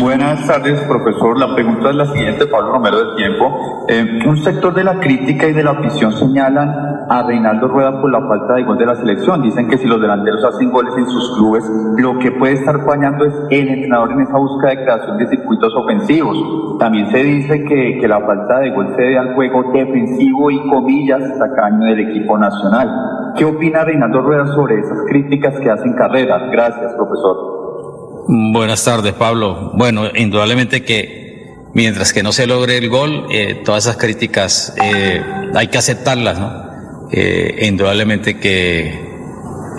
[0.00, 1.38] Buenas tardes, profesor.
[1.38, 3.86] La pregunta es la siguiente, Pablo Romero del Tiempo.
[3.88, 8.08] Eh, un sector de la crítica y de la afición señalan a Reinaldo Rueda por
[8.08, 9.42] la falta de gol de la selección.
[9.42, 11.64] Dicen que si los delanteros hacen goles en sus clubes,
[11.96, 15.74] lo que puede estar fallando es el entrenador en esa búsqueda de creación de circuitos
[15.74, 16.78] ofensivos.
[16.78, 20.60] También se dice que, que la falta de gol se debe al juego defensivo y
[20.70, 22.88] comillas tacaño del equipo nacional.
[23.36, 26.38] ¿Qué opina Reinaldo Rueda sobre esas críticas que hacen carrera?
[26.52, 28.24] Gracias, profesor.
[28.52, 29.72] Buenas tardes, Pablo.
[29.74, 35.20] Bueno, indudablemente que mientras que no se logre el gol, eh, todas esas críticas eh,
[35.56, 36.69] hay que aceptarlas, ¿no?
[37.12, 38.94] Eh, indudablemente que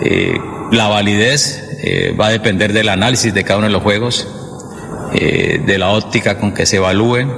[0.02, 0.38] eh,
[0.70, 4.28] la validez eh, va a depender del análisis de cada uno de los juegos,
[5.12, 7.30] de la óptica con que se evalúen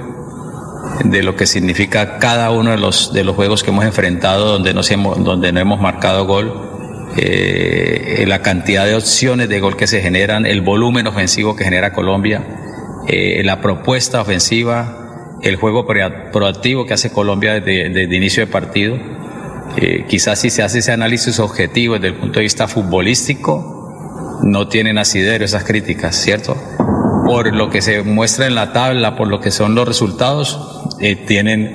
[1.04, 4.72] de lo que significa cada uno de los, de los juegos que hemos enfrentado donde,
[4.72, 6.52] nos hemos, donde no hemos marcado gol.
[7.16, 12.46] la cantidad de opciones de gol que se generan, el volumen ofensivo que genera Colombia,
[13.42, 18.96] la propuesta ofensiva, el juego proactivo que hace Colombia desde, desde inicio de partido.
[19.76, 24.68] Eh, quizás si se hace ese análisis objetivo desde el punto de vista futbolístico, no
[24.68, 26.56] tienen asidero esas críticas, ¿cierto?
[27.26, 31.16] Por lo que se muestra en la tabla, por lo que son los resultados, eh,
[31.16, 31.74] tienen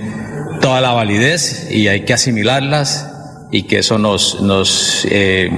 [0.61, 3.11] toda la validez y hay que asimilarlas
[3.52, 5.49] y que eso nos, nos eh,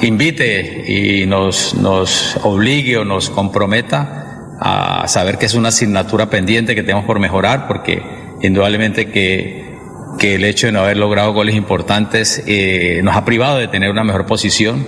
[0.00, 6.74] invite y nos, nos obligue o nos comprometa a saber que es una asignatura pendiente
[6.74, 8.02] que tenemos por mejorar, porque
[8.42, 9.69] indudablemente que,
[10.18, 13.90] que el hecho de no haber logrado goles importantes eh, nos ha privado de tener
[13.90, 14.86] una mejor posición.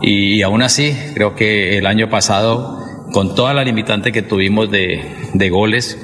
[0.00, 2.78] Y, y aún así, creo que el año pasado,
[3.12, 5.04] con toda la limitante que tuvimos de,
[5.34, 5.98] de goles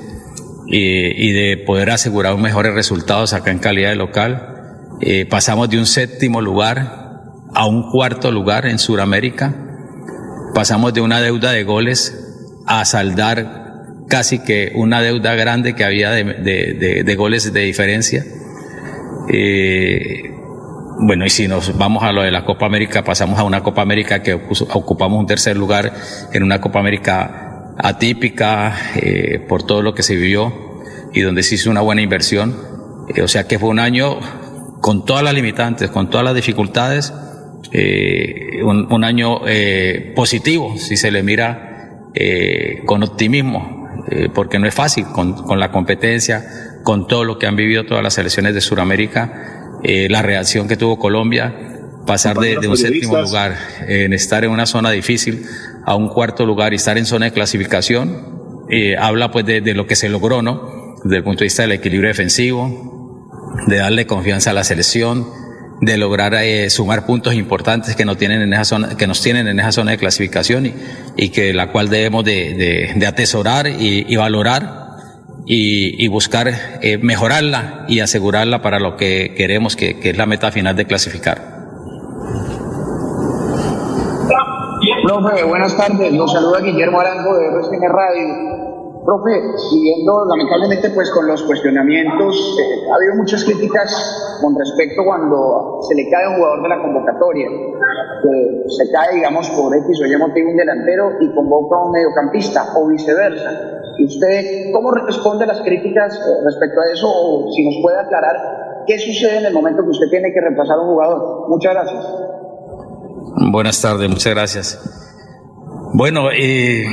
[0.71, 4.55] eh, y de poder asegurar mejores resultados acá en calidad de local,
[5.01, 7.05] eh, pasamos de un séptimo lugar
[7.55, 9.55] a un cuarto lugar en Sudamérica.
[10.55, 12.19] Pasamos de una deuda de goles
[12.67, 13.64] a saldar
[14.09, 18.25] casi que una deuda grande que había de, de- de- goles de diferencia.
[19.29, 20.31] Eh,
[21.07, 23.83] bueno, y si nos vamos a lo de la Copa América, pasamos a una Copa
[23.83, 25.93] América que ocu- ocupamos un tercer lugar
[26.33, 30.53] en una Copa América atípica eh, por todo lo que se vivió
[31.13, 32.55] y donde se hizo una buena inversión.
[33.15, 34.19] Eh, o sea que fue un año
[34.81, 37.13] con todas las limitantes, con todas las dificultades,
[38.63, 39.41] un, un año
[40.15, 41.89] positivo si se le mira
[42.87, 46.45] con optimismo, eh, porque no es fácil con, con la competencia,
[46.83, 50.77] con todo lo que han vivido todas las selecciones de Sudamérica, eh, la reacción que
[50.77, 51.55] tuvo Colombia,
[52.07, 53.57] pasar de, de un séptimo lugar
[53.89, 55.47] en estar en una zona difícil
[55.87, 59.75] a un cuarto lugar y estar en zona de clasificación, eh, habla pues de, de
[59.75, 60.97] lo que se logró, ¿no?
[61.05, 63.31] Desde el punto de vista del equilibrio defensivo,
[63.67, 65.27] de darle confianza a la selección,
[65.81, 69.49] de lograr eh, sumar puntos importantes que nos tienen en esa zona, que nos tienen
[69.49, 70.75] en esa zona de clasificación y,
[71.17, 74.85] y que la cual debemos de, de- atesorar y, valorar
[75.47, 76.49] y, buscar
[76.81, 80.87] eh, mejorarla y asegurarla para lo que queremos, que, que es la meta final de
[80.87, 81.53] clasificar.
[85.07, 86.13] Profe, buenas tardes.
[86.13, 88.54] Los saluda Guillermo Arango de RCN Radio.
[89.05, 95.81] Profe, siguiendo lamentablemente pues con los cuestionamientos, eh, ha habido muchas críticas con respecto cuando
[95.87, 100.01] se le cae a un jugador de la convocatoria, que se cae digamos por X
[100.01, 103.51] o Y motivo un delantero y convoca a un mediocampista o viceversa.
[103.99, 108.01] ¿Y usted cómo responde a las críticas eh, respecto a eso o si nos puede
[108.01, 111.49] aclarar qué sucede en el momento que usted tiene que reemplazar a un jugador?
[111.51, 112.07] Muchas gracias.
[113.53, 114.81] Buenas tardes, muchas gracias.
[115.93, 116.87] Bueno, eh,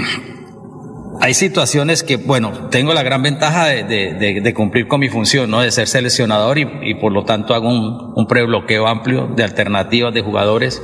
[1.22, 5.62] hay situaciones que, bueno, tengo la gran ventaja de, cumplir con mi función, ¿no?
[5.62, 10.22] De ser seleccionador y, por lo tanto hago un, un prebloqueo amplio de alternativas de
[10.22, 10.82] jugadores.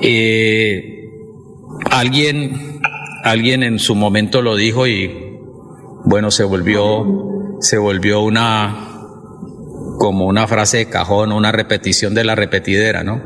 [0.00, 1.10] Eh,
[1.90, 2.80] alguien,
[3.24, 5.10] alguien en su momento lo dijo y,
[6.04, 7.04] bueno, se volvió,
[7.60, 9.00] se volvió una,
[9.98, 13.20] como una frase de cajón, una repetición de la repetidera, ¿no?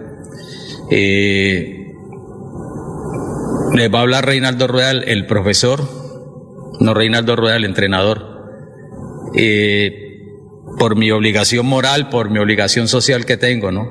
[0.91, 1.80] Eh,
[3.75, 5.81] les va a hablar Reinaldo Rueda, el- profesor,
[6.81, 8.27] no Reinaldo Rueda, el entrenador.
[9.35, 10.07] Eh,
[10.79, 13.89] por mi obligación moral, por mi obligación social que tengo, ¿no?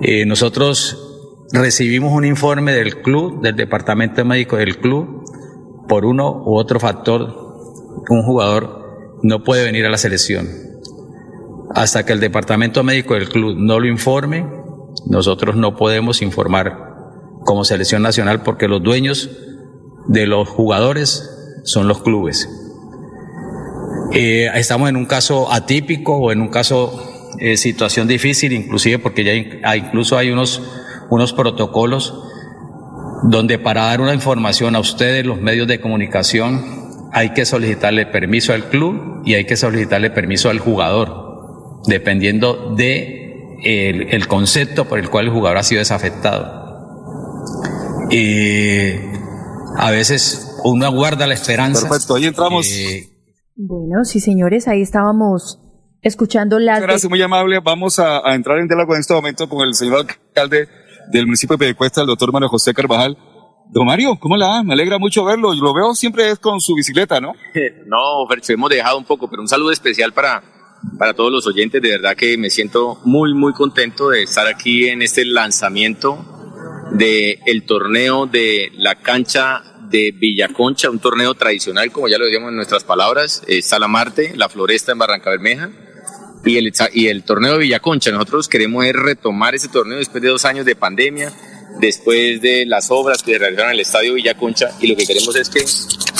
[0.00, 0.98] Eh, nosotros
[1.52, 5.24] recibimos un informe del club, del departamento médico del club,
[5.88, 7.32] por uno u otro factor,
[8.08, 10.48] un jugador no puede venir a la selección.
[11.74, 14.46] Hasta que el departamento médico del club no lo informe,
[15.06, 16.93] nosotros no podemos informar
[17.44, 19.30] como selección nacional porque los dueños
[20.06, 21.30] de los jugadores
[21.64, 22.48] son los clubes.
[24.12, 29.24] Eh, estamos en un caso atípico o en un caso eh, situación difícil, inclusive porque
[29.24, 30.62] ya incluso hay unos,
[31.10, 32.14] unos protocolos
[33.24, 38.52] donde para dar una información a ustedes, los medios de comunicación, hay que solicitarle permiso
[38.52, 43.22] al club y hay que solicitarle permiso al jugador, dependiendo de
[43.64, 46.63] el concepto por el cual el jugador ha sido desafectado.
[48.10, 48.92] Y
[49.76, 51.88] a veces uno aguarda la esperanza.
[51.88, 52.68] Perfecto, ahí entramos.
[53.56, 55.60] Bueno, sí, señores, ahí estábamos
[56.02, 56.76] escuchando las.
[56.76, 57.60] Muchas gracias, muy amable.
[57.60, 60.68] Vamos a, a entrar en diálogo en este momento con el señor alcalde
[61.10, 63.16] del municipio de Piedecuesta, el doctor Mario José Carvajal.
[63.70, 64.62] Don Mario, ¿cómo la va?
[64.62, 65.54] Me alegra mucho verlo.
[65.54, 67.32] Yo lo veo siempre es con su bicicleta, ¿no?
[67.86, 70.42] No, Fercho, hemos dejado un poco, pero un saludo especial para,
[70.98, 71.80] para todos los oyentes.
[71.80, 76.33] De verdad que me siento muy, muy contento de estar aquí en este lanzamiento
[76.92, 82.50] del el torneo de la cancha de Villaconcha, un torneo tradicional, como ya lo decíamos
[82.50, 85.70] en nuestras palabras, eh, Salamarte, la Floresta en Barranca Bermeja,
[86.44, 88.10] y el, y el torneo de Villaconcha.
[88.10, 91.32] Nosotros queremos retomar ese torneo después de dos años de pandemia,
[91.80, 95.34] después de las obras que se realizaron en el Estadio Villaconcha, y lo que queremos
[95.36, 95.64] es que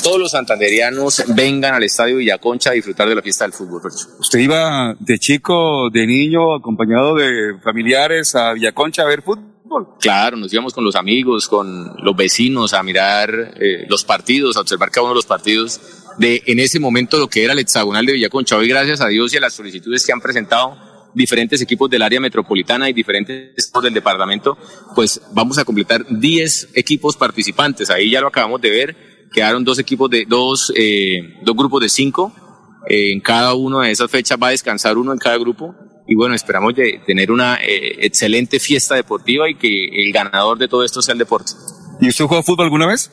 [0.02, 3.80] todos los santanderianos vengan al Estadio Villaconcha a disfrutar de la fiesta del fútbol.
[4.18, 9.53] ¿Usted iba de chico, de niño, acompañado de familiares a Villaconcha a ver fútbol?
[10.00, 14.60] Claro, nos íbamos con los amigos, con los vecinos a mirar eh, los partidos, a
[14.60, 15.80] observar cada uno de los partidos
[16.18, 18.56] de en ese momento lo que era el hexagonal de Villaconcha.
[18.56, 20.76] Hoy, gracias a Dios y a las solicitudes que han presentado
[21.14, 24.58] diferentes equipos del área metropolitana y diferentes equipos del departamento,
[24.94, 27.90] pues vamos a completar 10 equipos participantes.
[27.90, 28.96] Ahí ya lo acabamos de ver,
[29.32, 32.32] quedaron dos equipos de dos, eh, dos grupos de cinco.
[32.86, 35.74] En cada uno de esas fechas va a descansar uno en cada grupo
[36.06, 40.68] y bueno, esperamos de tener una eh, excelente fiesta deportiva y que el ganador de
[40.68, 41.52] todo esto sea el deporte.
[42.00, 43.10] ¿Y usted jugó fútbol alguna vez?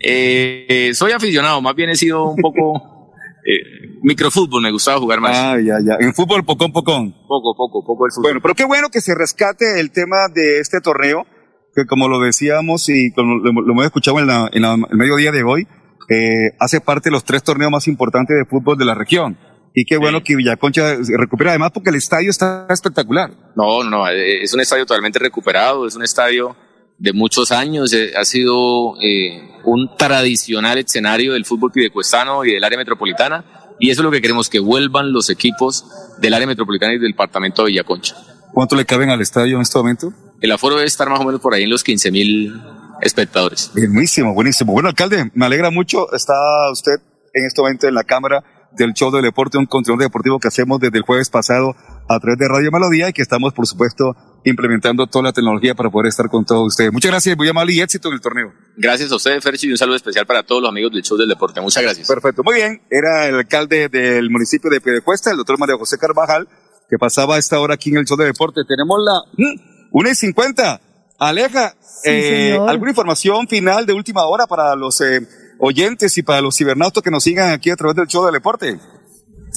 [0.00, 3.12] Eh, soy aficionado, más bien he sido un poco
[3.46, 5.36] eh, microfútbol, me gustaba jugar más.
[5.36, 5.96] Ah, ya, ya.
[5.98, 7.12] En fútbol, pocón, pocón.
[7.26, 8.22] Poco, poco, poco el fútbol.
[8.22, 11.26] Bueno, pero qué bueno que se rescate el tema de este torneo,
[11.74, 14.96] que como lo decíamos y como lo, lo hemos escuchado en, la, en la- el
[14.96, 15.66] mediodía de hoy,
[16.10, 19.36] eh, hace parte de los tres torneos más importantes de fútbol de la región.
[19.80, 23.30] Y qué bueno que Villaconcha se recupera, además porque el estadio está espectacular.
[23.54, 26.56] No, no, eh, es un estadio totalmente recuperado, es un estadio
[26.98, 32.64] de muchos años, eh, ha sido eh, un tradicional escenario del fútbol pidecuestano y del
[32.64, 33.44] área metropolitana,
[33.78, 35.86] y eso es lo que queremos, que vuelvan los equipos
[36.20, 38.16] del área metropolitana y del departamento de Villaconcha.
[38.52, 40.12] ¿Cuánto le caben al estadio en este momento?
[40.40, 42.60] El aforo debe estar más o menos por ahí en los 15 mil
[43.00, 43.70] espectadores.
[43.72, 44.72] Buenísimo, buenísimo.
[44.72, 46.12] Bueno, alcalde, me alegra mucho.
[46.12, 46.34] Está
[46.72, 46.94] usted
[47.32, 48.42] en este momento en la cámara
[48.72, 51.74] del show del deporte, un contenido deportivo que hacemos desde el jueves pasado
[52.08, 55.90] a través de Radio Melodía y que estamos, por supuesto, implementando toda la tecnología para
[55.90, 56.92] poder estar con todos ustedes.
[56.92, 58.52] Muchas gracias, muy amable y éxito en el torneo.
[58.76, 61.28] Gracias a ustedes, Ferchi, y un saludo especial para todos los amigos del show del
[61.28, 61.60] deporte.
[61.60, 62.08] Muchas gracias.
[62.08, 62.82] Perfecto, muy bien.
[62.90, 66.48] Era el alcalde del municipio de Piedecuesta, el doctor María José Carvajal,
[66.88, 68.62] que pasaba a esta hora aquí en el show de deporte.
[68.66, 70.80] Tenemos la mm, una y cincuenta.
[71.18, 71.74] Aleja,
[72.04, 72.56] eh.
[72.68, 75.20] ¿alguna información final de última hora para los eh,
[75.58, 78.78] oyentes y para los cibernautas que nos sigan aquí a través del show del deporte?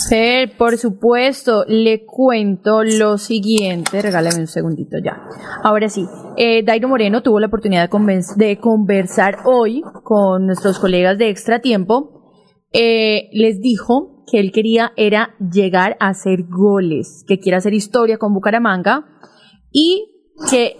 [0.09, 4.01] Fer, por supuesto, le cuento lo siguiente.
[4.01, 5.21] Regálame un segundito ya.
[5.63, 6.07] Ahora sí,
[6.37, 7.89] eh, Dairo Moreno tuvo la oportunidad
[8.37, 12.21] de conversar hoy con nuestros colegas de Extra Tiempo.
[12.71, 18.17] Eh, les dijo que él quería era llegar a hacer goles, que quiere hacer historia
[18.17, 19.05] con Bucaramanga
[19.71, 20.07] y
[20.49, 20.77] que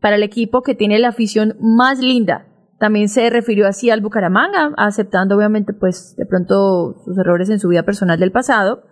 [0.00, 2.46] para el equipo que tiene la afición más linda.
[2.78, 7.68] También se refirió así al Bucaramanga, aceptando obviamente pues de pronto sus errores en su
[7.68, 8.82] vida personal del pasado.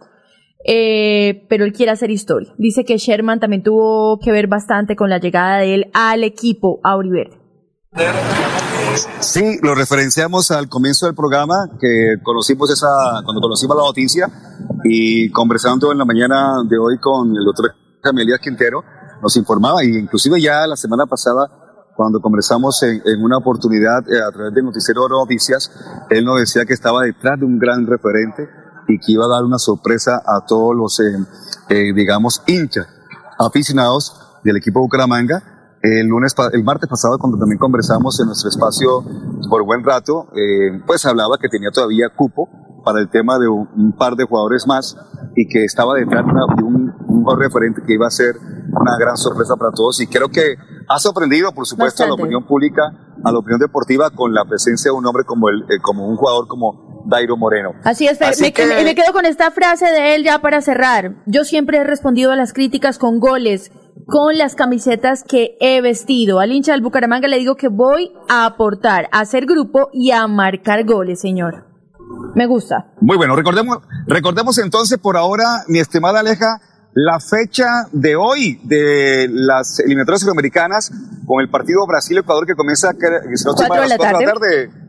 [0.66, 2.55] Eh, pero él quiere hacer historia.
[2.56, 6.81] Dice que Sherman también tuvo que ver bastante con la llegada de él al equipo
[6.82, 7.39] Auriverde.
[9.20, 12.86] Sí, lo referenciamos al comienzo del programa, que conocimos esa,
[13.24, 14.28] cuando conocimos la noticia
[14.85, 18.82] y conversando en la mañana de hoy con el doctor Camilías Quintero,
[19.23, 21.64] nos informaba, y inclusive ya la semana pasada,
[21.95, 25.71] cuando conversamos en, en una oportunidad eh, a través del noticiero Oro Noticias,
[26.11, 28.49] él nos decía que estaba detrás de un gran referente
[28.89, 31.16] y que iba a dar una sorpresa a todos los, eh,
[31.69, 32.87] eh, digamos, hinchas,
[33.39, 35.43] aficionados del equipo Bucaramanga,
[35.83, 39.05] el lunes, el martes pasado, cuando también conversamos en nuestro espacio
[39.51, 40.29] por buen rato,
[40.87, 44.66] pues hablaba que tenía todavía cupo para el tema de un, un par de jugadores
[44.66, 44.97] más
[45.35, 46.24] y que estaba detrás
[46.56, 48.35] de un, un referente que iba a ser
[48.69, 50.01] una gran sorpresa para todos.
[50.01, 50.56] Y creo que
[50.89, 52.82] ha sorprendido, por supuesto, a la opinión pública,
[53.24, 56.16] a la opinión deportiva, con la presencia de un hombre como, el, eh, como un
[56.16, 57.70] jugador como Dairo Moreno.
[57.85, 58.20] Así es.
[58.23, 61.16] Así me, que- me- me quedo con esta frase de él ya para cerrar.
[61.27, 63.73] Yo siempre he respondido a las críticas con goles,
[64.06, 66.40] con las camisetas que he vestido.
[66.40, 70.27] Al hincha del Bucaramanga le digo que voy a aportar, a hacer grupo y a
[70.27, 71.66] marcar goles, señor.
[72.35, 72.87] Me gusta.
[73.01, 76.61] Muy bueno, recordemos, recordemos entonces por ahora, mi estimada Aleja,
[76.95, 80.93] la fecha de hoy de las eliminatorias sudamericanas
[81.27, 82.99] con el partido Brasil-Ecuador que comienza mal,
[83.57, 84.67] Cuatro a de las la cuatro de la tarde.
[84.69, 84.85] tarde.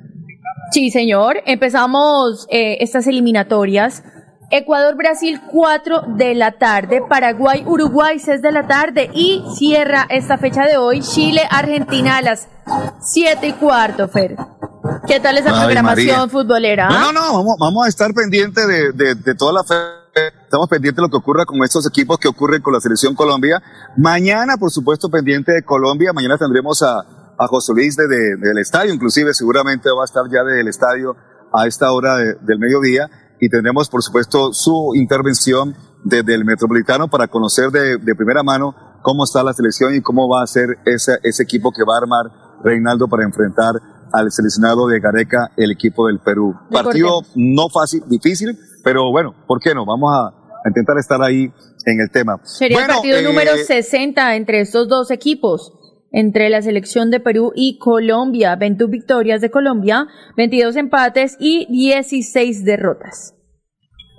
[0.72, 1.38] Sí, señor.
[1.46, 4.04] Empezamos eh, estas eliminatorias.
[4.52, 10.78] Ecuador-Brasil 4 de la tarde, Paraguay-Uruguay 6 de la tarde y cierra esta fecha de
[10.78, 12.48] hoy Chile-Argentina a las
[13.02, 14.36] 7 y cuarto, Fer.
[15.08, 16.28] ¿Qué tal esa Ay, programación María.
[16.30, 16.90] futbolera?
[16.90, 19.76] No, no, no, vamos, vamos a estar pendientes de, de, de toda la fe.
[20.44, 23.62] Estamos pendientes de lo que ocurra con estos equipos que ocurren con la selección Colombia.
[23.98, 26.12] Mañana, por supuesto, pendiente de Colombia.
[26.14, 27.00] Mañana tendremos a,
[27.38, 31.16] a José Luis de- de- del estadio, inclusive seguramente va a estar ya del estadio
[31.54, 33.10] a esta hora de- del mediodía.
[33.42, 35.76] Y tendremos, por supuesto, su intervención
[36.06, 40.30] desde el Metropolitano para conocer de, de primera mano cómo está la selección y cómo
[40.30, 42.26] va a ser ese, ese equipo que va a armar
[42.64, 43.74] Reinaldo para enfrentar
[44.16, 46.56] al seleccionado de Gareca, el equipo del Perú.
[46.72, 49.86] Partido no fácil, difícil, pero bueno, ¿por qué no?
[49.86, 51.52] Vamos a, a intentar estar ahí
[51.86, 52.40] en el tema.
[52.44, 55.74] Sería Bueno, el partido eh, número 60 entre estos dos equipos,
[56.12, 58.56] entre la selección de Perú y Colombia.
[58.56, 63.36] 21 victorias de Colombia, 22 empates y 16 derrotas.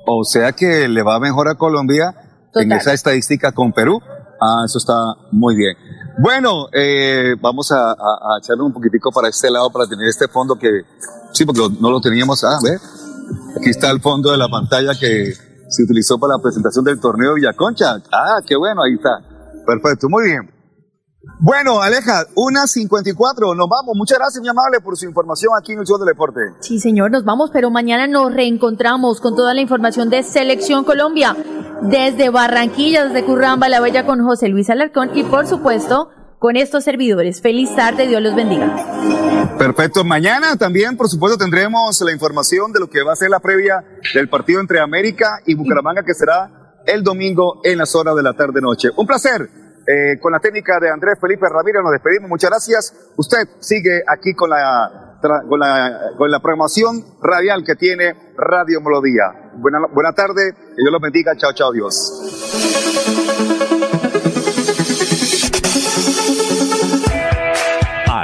[0.07, 2.15] O sea que le va mejor a Colombia
[2.55, 2.79] en Total.
[2.79, 4.01] esa estadística con Perú.
[4.41, 4.95] Ah, eso está
[5.33, 5.75] muy bien.
[6.19, 10.29] Bueno, eh, vamos a, a- a echarle un poquitico para este lado para tener este
[10.29, 10.83] fondo que,
[11.33, 12.43] sí, porque no lo teníamos.
[12.45, 12.79] Ah, ver.
[13.59, 15.35] Aquí está el fondo de la pantalla que
[15.69, 17.97] se utilizó para la presentación del torneo Villaconcha.
[18.13, 19.21] Ah, qué bueno, ahí está.
[19.67, 20.51] Perfecto, muy bien.
[21.39, 23.95] Bueno, Aleja, una 54, nos vamos.
[23.95, 26.41] Muchas gracias, mi amable, por su información aquí en el Show del Deporte.
[26.61, 31.37] Sí, señor, nos vamos, pero mañana nos reencontramos con toda la información de Selección Colombia
[31.83, 36.09] desde Barranquilla, desde Curramba, La Bella con José Luis Alarcón y por supuesto
[36.39, 37.41] con estos servidores.
[37.41, 38.75] Feliz tarde, Dios los bendiga.
[39.59, 40.05] Perfecto.
[40.05, 43.85] Mañana también, por supuesto, tendremos la información de lo que va a ser la previa
[44.15, 48.35] del partido entre América y Bucaramanga, que será el domingo en las horas de la
[48.35, 48.91] tarde-noche.
[48.97, 49.66] Un placer.
[49.87, 52.29] Eh, con la técnica de Andrés Felipe Ramírez nos despedimos.
[52.29, 53.13] Muchas gracias.
[53.17, 59.53] Usted sigue aquí con la, con la, con la programación radial que tiene Radio Melodía.
[59.55, 60.53] Buena, buena tarde.
[60.53, 61.37] Que Dios los bendiga.
[61.37, 63.63] Chao, chao, Dios.